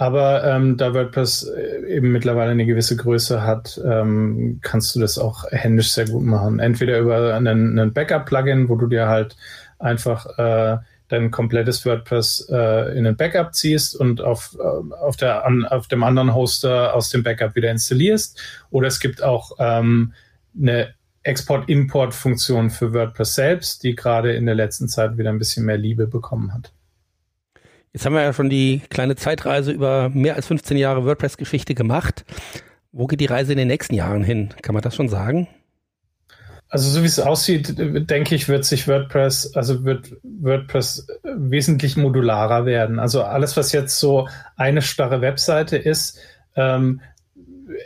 Aber 0.00 0.44
ähm, 0.44 0.78
da 0.78 0.94
WordPress 0.94 1.42
äh, 1.42 1.96
eben 1.96 2.10
mittlerweile 2.10 2.52
eine 2.52 2.64
gewisse 2.64 2.96
Größe 2.96 3.42
hat, 3.42 3.78
ähm, 3.84 4.58
kannst 4.62 4.96
du 4.96 5.00
das 5.00 5.18
auch 5.18 5.44
händisch 5.50 5.92
sehr 5.92 6.06
gut 6.06 6.22
machen. 6.22 6.58
Entweder 6.58 7.00
über 7.00 7.34
einen, 7.34 7.78
einen 7.78 7.92
Backup-Plugin, 7.92 8.70
wo 8.70 8.76
du 8.76 8.86
dir 8.86 9.08
halt 9.08 9.36
einfach 9.78 10.38
äh, 10.38 10.78
dein 11.08 11.30
komplettes 11.30 11.84
WordPress 11.84 12.48
äh, 12.50 12.96
in 12.96 13.06
ein 13.06 13.18
Backup 13.18 13.54
ziehst 13.54 13.94
und 13.94 14.22
auf, 14.22 14.56
äh, 14.58 14.94
auf, 14.94 15.18
der, 15.18 15.44
an, 15.44 15.66
auf 15.66 15.86
dem 15.86 16.02
anderen 16.02 16.34
Hoster 16.34 16.94
aus 16.94 17.10
dem 17.10 17.22
Backup 17.22 17.54
wieder 17.54 17.70
installierst. 17.70 18.40
Oder 18.70 18.88
es 18.88 19.00
gibt 19.00 19.22
auch 19.22 19.52
ähm, 19.58 20.14
eine 20.58 20.94
Export-Import-Funktion 21.24 22.70
für 22.70 22.94
WordPress 22.94 23.34
selbst, 23.34 23.82
die 23.82 23.96
gerade 23.96 24.32
in 24.32 24.46
der 24.46 24.54
letzten 24.54 24.88
Zeit 24.88 25.18
wieder 25.18 25.28
ein 25.28 25.38
bisschen 25.38 25.66
mehr 25.66 25.76
Liebe 25.76 26.06
bekommen 26.06 26.54
hat. 26.54 26.72
Jetzt 27.92 28.06
haben 28.06 28.14
wir 28.14 28.22
ja 28.22 28.32
schon 28.32 28.50
die 28.50 28.82
kleine 28.88 29.16
Zeitreise 29.16 29.72
über 29.72 30.10
mehr 30.10 30.36
als 30.36 30.46
15 30.46 30.76
Jahre 30.76 31.04
WordPress-Geschichte 31.04 31.74
gemacht. 31.74 32.24
Wo 32.92 33.06
geht 33.06 33.20
die 33.20 33.26
Reise 33.26 33.52
in 33.52 33.58
den 33.58 33.68
nächsten 33.68 33.94
Jahren 33.94 34.22
hin? 34.22 34.50
Kann 34.62 34.74
man 34.74 34.82
das 34.82 34.94
schon 34.94 35.08
sagen? 35.08 35.48
Also 36.68 36.88
so 36.88 37.02
wie 37.02 37.06
es 37.06 37.18
aussieht, 37.18 37.74
denke 37.76 38.36
ich, 38.36 38.48
wird 38.48 38.64
sich 38.64 38.86
WordPress, 38.86 39.56
also 39.56 39.84
wird 39.84 40.12
WordPress 40.22 41.04
wesentlich 41.24 41.96
modularer 41.96 42.64
werden. 42.64 43.00
Also 43.00 43.24
alles, 43.24 43.56
was 43.56 43.72
jetzt 43.72 43.98
so 43.98 44.28
eine 44.56 44.82
starre 44.82 45.20
Webseite 45.20 45.76
ist, 45.76 46.18
ähm, 46.54 47.00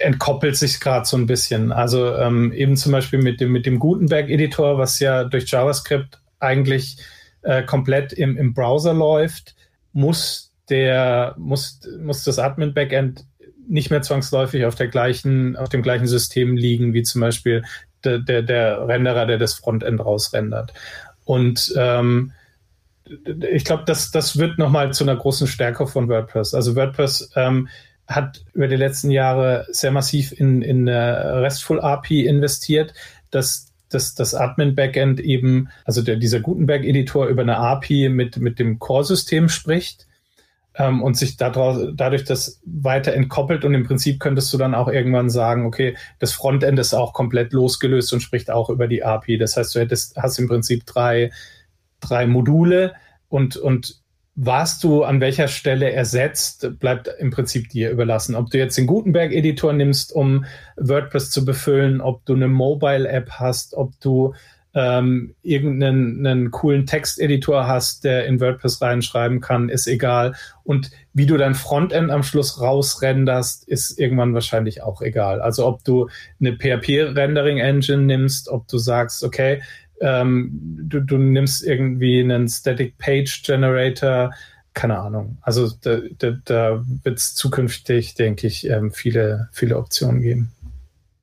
entkoppelt 0.01 0.57
sich 0.57 0.81
gerade 0.81 1.07
so 1.07 1.17
ein 1.17 1.27
bisschen. 1.27 1.73
Also 1.73 2.14
ähm, 2.14 2.53
eben 2.53 2.77
zum 2.77 2.93
Beispiel 2.93 3.23
mit 3.23 3.40
dem, 3.40 3.53
mit 3.53 3.64
dem 3.64 3.79
Gutenberg-Editor, 3.79 4.77
was 4.77 5.01
ja 5.01 5.25
durch 5.25 5.51
JavaScript 5.51 6.21
eigentlich 6.38 6.99
äh, 7.40 7.62
komplett 7.62 8.12
im, 8.12 8.37
im 8.37 8.53
Browser 8.53 8.93
läuft, 8.93 9.55
muss 9.95 10.53
der, 10.69 11.35
muss, 11.39 11.81
muss 11.99 12.25
das 12.25 12.39
Admin-Backend 12.39 13.25
nicht 13.67 13.91
mehr 13.91 14.03
zwangsläufig 14.03 14.67
auf 14.67 14.75
der 14.75 14.89
gleichen, 14.89 15.57
auf 15.57 15.71
dem 15.71 15.83
gleichen 15.83 16.07
System 16.07 16.57
liegen, 16.57 16.93
wie 16.93 17.03
zum 17.03 17.23
Beispiel 17.23 17.65
der, 18.05 18.19
der, 18.19 18.43
der 18.43 18.87
Renderer, 18.87 19.25
der 19.25 19.39
das 19.39 19.55
Frontend 19.55 20.05
rausrendert. 20.05 20.75
Und 21.25 21.73
ähm, 21.77 22.33
ich 23.51 23.65
glaube, 23.65 23.85
das, 23.87 24.11
das 24.11 24.39
wird 24.39 24.59
nochmal 24.59 24.93
zu 24.93 25.05
einer 25.05 25.17
großen 25.17 25.47
Stärke 25.47 25.87
von 25.87 26.09
WordPress. 26.09 26.55
Also 26.55 26.77
WordPress 26.77 27.31
ähm, 27.37 27.69
hat 28.07 28.45
über 28.53 28.69
die 28.69 28.77
letzten 28.77 29.11
Jahre 29.11 29.67
sehr 29.71 29.91
massiv 29.91 30.33
in, 30.33 30.63
in 30.63 30.89
eine 30.89 31.43
RESTful 31.43 31.81
API 31.81 32.27
investiert, 32.27 32.93
dass 33.31 33.74
dass 33.88 34.14
das 34.14 34.35
Admin-Backend 34.35 35.20
eben, 35.20 35.68
also 35.85 36.03
der, 36.03 36.16
dieser 36.16 36.40
Gutenberg-Editor 36.40 37.27
über 37.27 37.42
eine 37.42 37.59
API 37.59 38.09
mit, 38.09 38.38
mit 38.38 38.59
dem 38.59 38.79
Core-System 38.79 39.49
spricht 39.49 40.07
ähm, 40.77 41.03
und 41.03 41.16
sich 41.16 41.37
daraus, 41.37 41.88
dadurch 41.94 42.25
das 42.25 42.61
weiter 42.64 43.12
entkoppelt 43.14 43.64
und 43.64 43.75
im 43.75 43.85
Prinzip 43.85 44.20
könntest 44.20 44.53
du 44.53 44.59
dann 44.59 44.75
auch 44.75 44.88
irgendwann 44.88 45.31
sagen, 45.31 45.66
okay, 45.66 45.97
das 46.18 46.33
Frontend 46.33 46.79
ist 46.79 46.94
auch 46.94 47.12
komplett 47.12 47.53
losgelöst 47.53 48.12
und 48.12 48.20
spricht 48.20 48.51
auch 48.51 48.70
über 48.70 48.88
die 48.88 49.05
API. 49.05 49.38
Das 49.38 49.57
heißt, 49.57 49.75
du 49.75 49.81
hättest, 49.81 50.16
hast 50.16 50.38
im 50.38 50.49
Prinzip 50.49 50.85
drei, 50.87 51.31
drei 52.01 52.27
Module 52.27 52.94
und, 53.29 53.57
und 53.57 54.04
was 54.37 54.81
du 54.81 55.05
an 55.05 55.20
welcher 55.20 55.49
Stelle 55.49 55.92
ersetzt, 55.92 56.79
bleibt 56.81 57.09
im 57.18 57.31
Prinzip 57.31 57.68
dir 57.68 57.90
überlassen. 57.90 58.35
Ob 58.35 58.51
du 58.51 58.59
jetzt 58.59 58.77
den 58.77 58.87
Gutenberg-Editor 58.87 59.73
nimmst, 59.73 60.12
um 60.12 60.44
WordPress 60.77 61.31
zu 61.31 61.44
befüllen, 61.44 62.01
ob 62.01 62.25
du 62.27 62.35
eine 62.35 62.49
Mobile-App 62.49 63.31
hast, 63.38 63.75
ob 63.75 63.92
du 64.01 64.35
ähm, 64.77 65.37
irgendeinen 65.42 66.27
einen 66.27 66.51
coolen 66.51 66.85
Texteditor 66.85 67.68
hast, 67.68 68.03
der 68.03 68.27
in 68.27 68.40
WordPress 68.40 68.83
reinschreiben 68.83 69.40
kann, 69.40 69.68
ist 69.68 69.87
egal. 69.87 70.35
Und 70.64 70.90
wie 71.12 71.27
du 71.27 71.37
dein 71.37 71.55
Frontend 71.55 72.11
am 72.11 72.25
Schluss 72.25 72.61
rausrenderst, 72.61 73.68
ist 73.68 73.99
irgendwann 74.01 74.35
wahrscheinlich 74.35 74.83
auch 74.83 75.01
egal. 75.01 75.40
Also 75.40 75.64
ob 75.66 75.85
du 75.85 76.09
eine 76.40 76.57
PHP-Rendering-Engine 76.57 78.03
nimmst, 78.03 78.49
ob 78.49 78.66
du 78.66 78.79
sagst, 78.79 79.23
okay, 79.23 79.62
ähm, 80.05 80.51
du, 80.83 81.01
du 81.01 81.17
nimmst 81.17 81.64
irgendwie 81.64 82.21
einen 82.21 82.49
Static 82.49 82.99
Page 82.99 83.43
Generator, 83.43 84.33
keine 84.75 84.99
Ahnung. 84.99 85.38
Also 85.40 85.71
da, 85.83 86.01
da, 86.19 86.37
da 86.45 86.85
wird 87.03 87.19
es 87.19 87.35
zukünftig, 87.35 88.14
denke 88.14 88.47
ich, 88.47 88.69
ähm, 88.69 88.93
viele, 88.93 89.49
viele 89.53 89.79
Optionen 89.79 90.21
geben. 90.21 90.53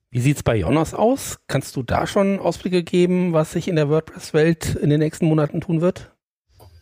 Wie 0.09 0.19
sieht 0.19 0.37
es 0.37 0.43
bei 0.43 0.57
Jonas 0.57 0.93
aus? 0.93 1.37
Kannst 1.47 1.75
du 1.75 1.83
da 1.83 2.05
schon 2.05 2.39
Ausblicke 2.39 2.83
geben, 2.83 3.31
was 3.31 3.53
sich 3.53 3.67
in 3.67 3.77
der 3.77 3.87
WordPress-Welt 3.87 4.75
in 4.75 4.89
den 4.89 4.99
nächsten 4.99 5.25
Monaten 5.25 5.61
tun 5.61 5.79
wird? 5.79 6.11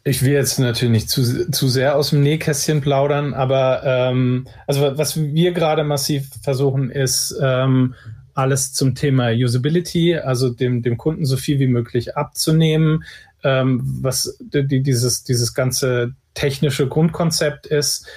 Ich 0.04 0.24
will 0.24 0.32
jetzt 0.32 0.58
natürlich 0.60 0.92
nicht 0.92 1.10
zu, 1.10 1.52
zu 1.52 1.68
sehr 1.68 1.96
aus 1.96 2.12
dem 2.12 2.24
Nähkästchen 2.24 2.82
plaudern, 2.82 3.34
aber 3.34 3.84
ähm, 3.84 4.48
also 4.66 4.98
was 4.98 5.22
wir 5.22 5.52
gerade 5.52 5.84
massiv 5.84 6.30
versuchen, 6.42 6.90
ist 6.90 7.36
ähm, 7.42 7.94
alles 8.40 8.74
zum 8.74 8.96
Thema 8.96 9.32
Usability, 9.32 10.16
also 10.16 10.50
dem, 10.50 10.82
dem 10.82 10.98
Kunden 10.98 11.26
so 11.26 11.38
viel 11.38 11.60
wie 11.60 11.68
möglich 11.68 12.18
abzunehmen, 12.18 13.04
ähm, 13.44 13.82
was 14.02 14.38
die, 14.40 14.82
dieses, 14.82 15.24
dieses 15.24 15.54
ganze 15.54 16.14
technische 16.34 16.88
Grundkonzept 16.88 17.68
ist. 17.68 18.08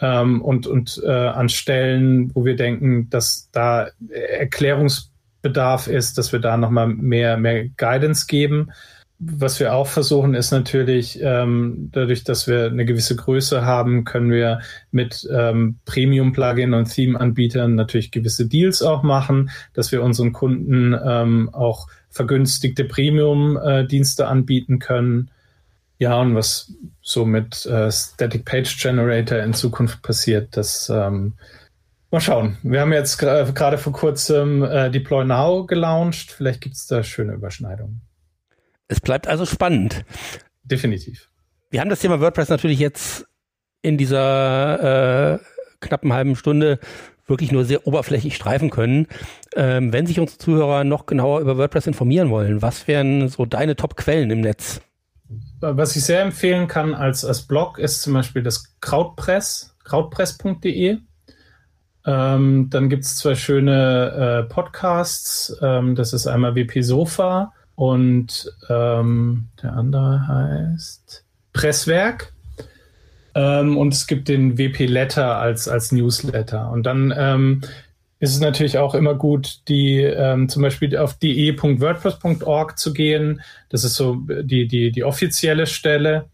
Ähm, 0.00 0.42
und 0.42 0.66
und 0.66 1.00
äh, 1.04 1.10
an 1.10 1.48
Stellen, 1.48 2.34
wo 2.34 2.44
wir 2.44 2.56
denken, 2.56 3.08
dass 3.10 3.48
da 3.52 3.88
Erklärungsbedarf 4.10 5.86
ist, 5.86 6.18
dass 6.18 6.32
wir 6.32 6.40
da 6.40 6.56
nochmal 6.56 6.88
mehr, 6.88 7.36
mehr 7.36 7.68
Guidance 7.68 8.26
geben 8.26 8.72
was 9.24 9.60
wir 9.60 9.74
auch 9.74 9.86
versuchen, 9.86 10.34
ist 10.34 10.50
natürlich, 10.50 11.20
ähm, 11.22 11.90
dadurch, 11.92 12.24
dass 12.24 12.48
wir 12.48 12.66
eine 12.66 12.84
gewisse 12.84 13.14
Größe 13.14 13.64
haben, 13.64 14.04
können 14.04 14.30
wir 14.30 14.60
mit 14.90 15.28
ähm, 15.32 15.78
Premium-Plugin 15.84 16.74
und 16.74 16.92
Theme-Anbietern 16.92 17.76
natürlich 17.76 18.10
gewisse 18.10 18.46
Deals 18.46 18.82
auch 18.82 19.04
machen, 19.04 19.50
dass 19.74 19.92
wir 19.92 20.02
unseren 20.02 20.32
Kunden 20.32 20.96
ähm, 21.04 21.50
auch 21.52 21.86
vergünstigte 22.10 22.84
Premium-Dienste 22.84 24.26
anbieten 24.26 24.80
können. 24.80 25.30
Ja, 25.98 26.20
und 26.20 26.34
was 26.34 26.72
so 27.00 27.24
mit 27.24 27.64
äh, 27.66 27.92
Static 27.92 28.44
Page 28.44 28.82
Generator 28.82 29.38
in 29.38 29.54
Zukunft 29.54 30.02
passiert, 30.02 30.56
das 30.56 30.90
ähm, 30.92 31.34
mal 32.10 32.20
schauen. 32.20 32.58
Wir 32.64 32.80
haben 32.80 32.92
jetzt 32.92 33.18
gerade 33.18 33.78
vor 33.78 33.92
kurzem 33.92 34.64
äh, 34.64 34.90
Deploy 34.90 35.24
Now 35.24 35.64
gelauncht. 35.64 36.32
Vielleicht 36.32 36.60
gibt 36.60 36.74
es 36.74 36.88
da 36.88 37.04
schöne 37.04 37.34
Überschneidungen. 37.34 38.00
Es 38.92 39.00
bleibt 39.00 39.26
also 39.26 39.46
spannend. 39.46 40.04
Definitiv. 40.64 41.30
Wir 41.70 41.80
haben 41.80 41.88
das 41.88 42.00
Thema 42.00 42.20
WordPress 42.20 42.50
natürlich 42.50 42.78
jetzt 42.78 43.26
in 43.80 43.96
dieser 43.96 45.34
äh, 45.34 45.38
knappen 45.80 46.12
halben 46.12 46.36
Stunde 46.36 46.78
wirklich 47.26 47.52
nur 47.52 47.64
sehr 47.64 47.86
oberflächlich 47.86 48.36
streifen 48.36 48.68
können. 48.68 49.06
Ähm, 49.56 49.94
wenn 49.94 50.06
sich 50.06 50.20
unsere 50.20 50.38
Zuhörer 50.38 50.84
noch 50.84 51.06
genauer 51.06 51.40
über 51.40 51.56
WordPress 51.56 51.86
informieren 51.86 52.28
wollen, 52.28 52.60
was 52.60 52.86
wären 52.86 53.28
so 53.28 53.46
deine 53.46 53.76
Top-Quellen 53.76 54.30
im 54.30 54.42
Netz? 54.42 54.82
Was 55.60 55.96
ich 55.96 56.04
sehr 56.04 56.20
empfehlen 56.20 56.68
kann 56.68 56.94
als, 56.94 57.24
als 57.24 57.46
Blog 57.46 57.78
ist 57.78 58.02
zum 58.02 58.12
Beispiel 58.12 58.42
das 58.42 58.78
Krautpress, 58.80 59.74
krautpress.de. 59.84 60.98
Ähm, 62.04 62.66
dann 62.68 62.90
gibt 62.90 63.04
es 63.04 63.16
zwei 63.16 63.34
schöne 63.36 64.44
äh, 64.50 64.52
Podcasts. 64.52 65.56
Ähm, 65.62 65.94
das 65.94 66.12
ist 66.12 66.26
einmal 66.26 66.54
WP 66.54 66.82
Sofa 66.82 67.54
und 67.74 68.52
ähm, 68.68 69.48
der 69.62 69.72
andere 69.72 70.26
heißt 70.26 71.24
Presswerk. 71.52 72.32
Ähm, 73.34 73.76
und 73.78 73.94
es 73.94 74.06
gibt 74.06 74.28
den 74.28 74.58
WP 74.58 74.86
Letter 74.86 75.36
als, 75.38 75.68
als 75.68 75.92
Newsletter. 75.92 76.70
Und 76.70 76.84
dann 76.84 77.14
ähm, 77.16 77.62
ist 78.18 78.34
es 78.34 78.40
natürlich 78.40 78.78
auch 78.78 78.94
immer 78.94 79.14
gut, 79.14 79.62
die 79.68 79.98
ähm, 80.00 80.48
zum 80.48 80.62
Beispiel 80.62 80.96
auf 80.96 81.14
de.wordpress.org 81.14 82.78
zu 82.78 82.92
gehen. 82.92 83.40
Das 83.68 83.84
ist 83.84 83.94
so 83.94 84.16
die, 84.42 84.68
die, 84.68 84.92
die 84.92 85.04
offizielle 85.04 85.66
Stelle. 85.66 86.26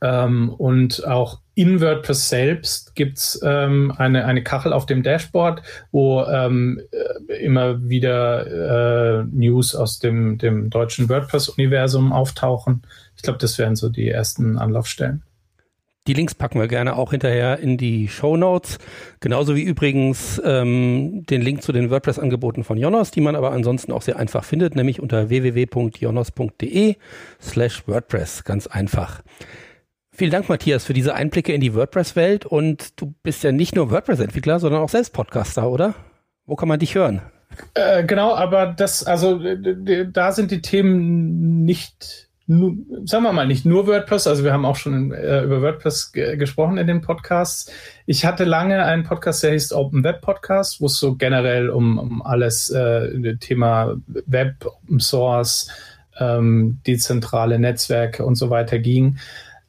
Ähm, 0.00 0.48
und 0.48 1.06
auch 1.06 1.41
in 1.54 1.80
WordPress 1.80 2.28
selbst 2.28 2.94
gibt 2.94 3.18
es 3.18 3.40
ähm, 3.44 3.92
eine, 3.96 4.24
eine 4.24 4.42
Kachel 4.42 4.72
auf 4.72 4.86
dem 4.86 5.02
Dashboard, 5.02 5.62
wo 5.90 6.22
ähm, 6.24 6.80
äh, 7.28 7.44
immer 7.44 7.88
wieder 7.88 9.20
äh, 9.20 9.24
News 9.30 9.74
aus 9.74 9.98
dem, 9.98 10.38
dem 10.38 10.70
deutschen 10.70 11.08
WordPress-Universum 11.08 12.12
auftauchen. 12.12 12.82
Ich 13.16 13.22
glaube, 13.22 13.38
das 13.38 13.58
wären 13.58 13.76
so 13.76 13.88
die 13.90 14.08
ersten 14.08 14.56
Anlaufstellen. 14.56 15.22
Die 16.08 16.14
Links 16.14 16.34
packen 16.34 16.58
wir 16.58 16.66
gerne 16.66 16.96
auch 16.96 17.12
hinterher 17.12 17.60
in 17.60 17.76
die 17.76 18.08
Show 18.08 18.36
Notes. 18.36 18.78
Genauso 19.20 19.54
wie 19.54 19.62
übrigens 19.62 20.42
ähm, 20.44 21.24
den 21.26 21.42
Link 21.42 21.62
zu 21.62 21.70
den 21.70 21.90
WordPress-Angeboten 21.90 22.64
von 22.64 22.76
Jonas, 22.76 23.12
die 23.12 23.20
man 23.20 23.36
aber 23.36 23.52
ansonsten 23.52 23.92
auch 23.92 24.02
sehr 24.02 24.18
einfach 24.18 24.42
findet, 24.42 24.74
nämlich 24.74 25.00
unter 25.00 25.28
www.jonas.de 25.28 26.96
slash 27.40 27.86
WordPress. 27.86 28.42
Ganz 28.42 28.66
einfach. 28.66 29.22
Vielen 30.14 30.30
Dank, 30.30 30.48
Matthias, 30.48 30.84
für 30.84 30.92
diese 30.92 31.14
Einblicke 31.14 31.52
in 31.54 31.60
die 31.60 31.74
WordPress-Welt. 31.74 32.44
Und 32.44 33.00
du 33.00 33.14
bist 33.22 33.42
ja 33.44 33.52
nicht 33.52 33.74
nur 33.74 33.90
WordPress-Entwickler, 33.90 34.60
sondern 34.60 34.82
auch 34.82 34.90
selbst 34.90 35.12
Podcaster, 35.14 35.70
oder? 35.70 35.94
Wo 36.44 36.54
kann 36.54 36.68
man 36.68 36.78
dich 36.78 36.94
hören? 36.94 37.22
Äh, 37.74 38.04
genau, 38.04 38.34
aber 38.34 38.66
das, 38.66 39.04
also 39.04 39.40
da 40.06 40.32
sind 40.32 40.50
die 40.50 40.62
Themen 40.62 41.64
nicht 41.64 42.28
sagen 43.04 43.22
wir 43.22 43.32
mal, 43.32 43.46
nicht 43.46 43.64
nur 43.64 43.86
WordPress, 43.86 44.26
also 44.26 44.44
wir 44.44 44.52
haben 44.52 44.64
auch 44.64 44.76
schon 44.76 45.12
äh, 45.12 45.42
über 45.42 45.62
WordPress 45.62 46.12
gesprochen 46.12 46.76
in 46.76 46.86
den 46.86 47.00
Podcasts. 47.00 47.70
Ich 48.04 48.24
hatte 48.24 48.44
lange 48.44 48.84
einen 48.84 49.04
Podcast, 49.04 49.42
der 49.42 49.52
hieß 49.52 49.72
Open 49.72 50.02
Web 50.02 50.20
Podcast, 50.22 50.80
wo 50.80 50.86
es 50.86 50.98
so 50.98 51.14
generell 51.14 51.70
um, 51.70 51.98
um 51.98 52.22
alles 52.22 52.70
äh, 52.70 53.36
Thema 53.36 53.96
Web, 54.06 54.66
Open 54.66 54.98
Source, 54.98 55.70
ähm, 56.18 56.80
dezentrale 56.86 57.58
Netzwerke 57.58 58.24
und 58.24 58.34
so 58.34 58.50
weiter 58.50 58.78
ging. 58.78 59.18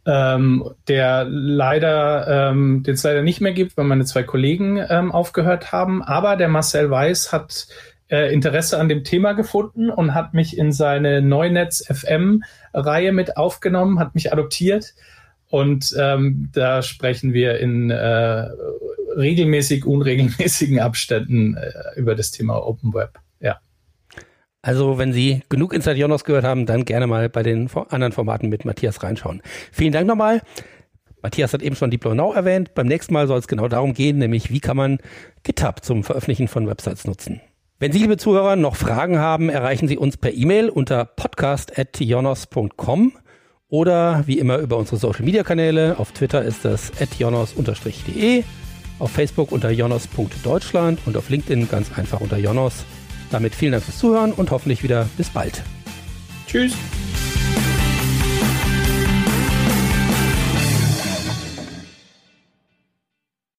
Ähm, 0.05 0.69
der 0.89 1.25
leider, 1.29 2.49
ähm, 2.49 2.83
den 2.83 2.95
es 2.95 3.03
leider 3.03 3.21
nicht 3.21 3.39
mehr 3.39 3.53
gibt, 3.53 3.77
weil 3.77 3.85
meine 3.85 4.03
zwei 4.03 4.23
Kollegen 4.23 4.83
ähm, 4.89 5.13
aufgehört 5.13 5.71
haben. 5.71 6.03
Aber 6.03 6.35
der 6.35 6.49
Marcel 6.49 6.89
Weiß 6.89 7.31
hat 7.31 7.67
äh, 8.09 8.33
Interesse 8.33 8.79
an 8.79 8.89
dem 8.89 9.03
Thema 9.03 9.33
gefunden 9.33 9.89
und 9.89 10.13
hat 10.13 10.33
mich 10.33 10.57
in 10.57 10.71
seine 10.71 11.21
Neunetz 11.21 11.85
FM 11.85 12.43
Reihe 12.73 13.11
mit 13.13 13.37
aufgenommen, 13.37 13.99
hat 13.99 14.13
mich 14.13 14.33
adoptiert. 14.33 14.93
Und 15.49 15.95
ähm, 15.99 16.49
da 16.51 16.81
sprechen 16.81 17.33
wir 17.33 17.59
in 17.59 17.89
äh, 17.89 18.49
regelmäßig, 19.15 19.85
unregelmäßigen 19.85 20.79
Abständen 20.79 21.55
äh, 21.55 21.71
über 21.95 22.15
das 22.15 22.31
Thema 22.31 22.55
Open 22.55 22.93
Web. 22.93 23.19
Ja. 23.39 23.59
Also, 24.63 24.97
wenn 24.97 25.11
Sie 25.11 25.41
genug 25.49 25.73
Inside 25.73 25.97
Jonas 25.97 26.23
gehört 26.23 26.45
haben, 26.45 26.65
dann 26.65 26.85
gerne 26.85 27.05
mal 27.05 27.29
bei 27.29 27.43
den 27.43 27.69
anderen 27.89 28.13
Formaten 28.13 28.47
mit 28.47 28.63
Matthias 28.63 29.03
reinschauen. 29.03 29.41
Vielen 29.73 29.91
Dank 29.91 30.07
nochmal. 30.07 30.41
Matthias 31.21 31.51
hat 31.53 31.61
eben 31.61 31.75
schon 31.75 31.91
Deep 31.91 32.05
Now 32.05 32.33
erwähnt. 32.33 32.73
Beim 32.73 32.87
nächsten 32.87 33.13
Mal 33.13 33.27
soll 33.27 33.39
es 33.39 33.47
genau 33.47 33.67
darum 33.67 33.93
gehen, 33.93 34.19
nämlich 34.19 34.51
wie 34.51 34.61
kann 34.61 34.77
man 34.77 34.99
GitHub 35.43 35.83
zum 35.83 36.05
Veröffentlichen 36.05 36.47
von 36.47 36.65
Websites 36.65 37.05
nutzen. 37.05 37.41
Wenn 37.79 37.91
Sie, 37.91 37.99
liebe 37.99 38.15
Zuhörer, 38.15 38.55
noch 38.55 38.77
Fragen 38.77 39.19
haben, 39.19 39.49
erreichen 39.49 39.89
Sie 39.89 39.97
uns 39.97 40.15
per 40.15 40.33
E-Mail 40.33 40.69
unter 40.69 41.03
podcast.jonos.com 41.03 43.11
oder 43.67 44.23
wie 44.27 44.39
immer 44.39 44.59
über 44.59 44.77
unsere 44.77 44.95
Social 44.95 45.25
Media 45.25 45.43
Kanäle. 45.43 45.99
Auf 45.99 46.13
Twitter 46.13 46.41
ist 46.41 46.63
das 46.63 46.93
jonos-de, 47.19 48.45
auf 48.99 49.11
Facebook 49.11 49.51
unter 49.51 49.71
jonos.deutschland 49.71 51.01
und 51.05 51.17
auf 51.17 51.29
LinkedIn 51.29 51.67
ganz 51.67 51.91
einfach 51.97 52.21
unter 52.21 52.37
jonos. 52.37 52.85
Damit 53.33 53.55
vielen 53.55 53.71
Dank 53.71 53.83
fürs 53.83 53.97
Zuhören 53.97 54.31
und 54.31 54.51
hoffentlich 54.51 54.83
wieder 54.83 55.09
bis 55.17 55.31
bald. 55.31 55.63
Tschüss. 56.45 56.73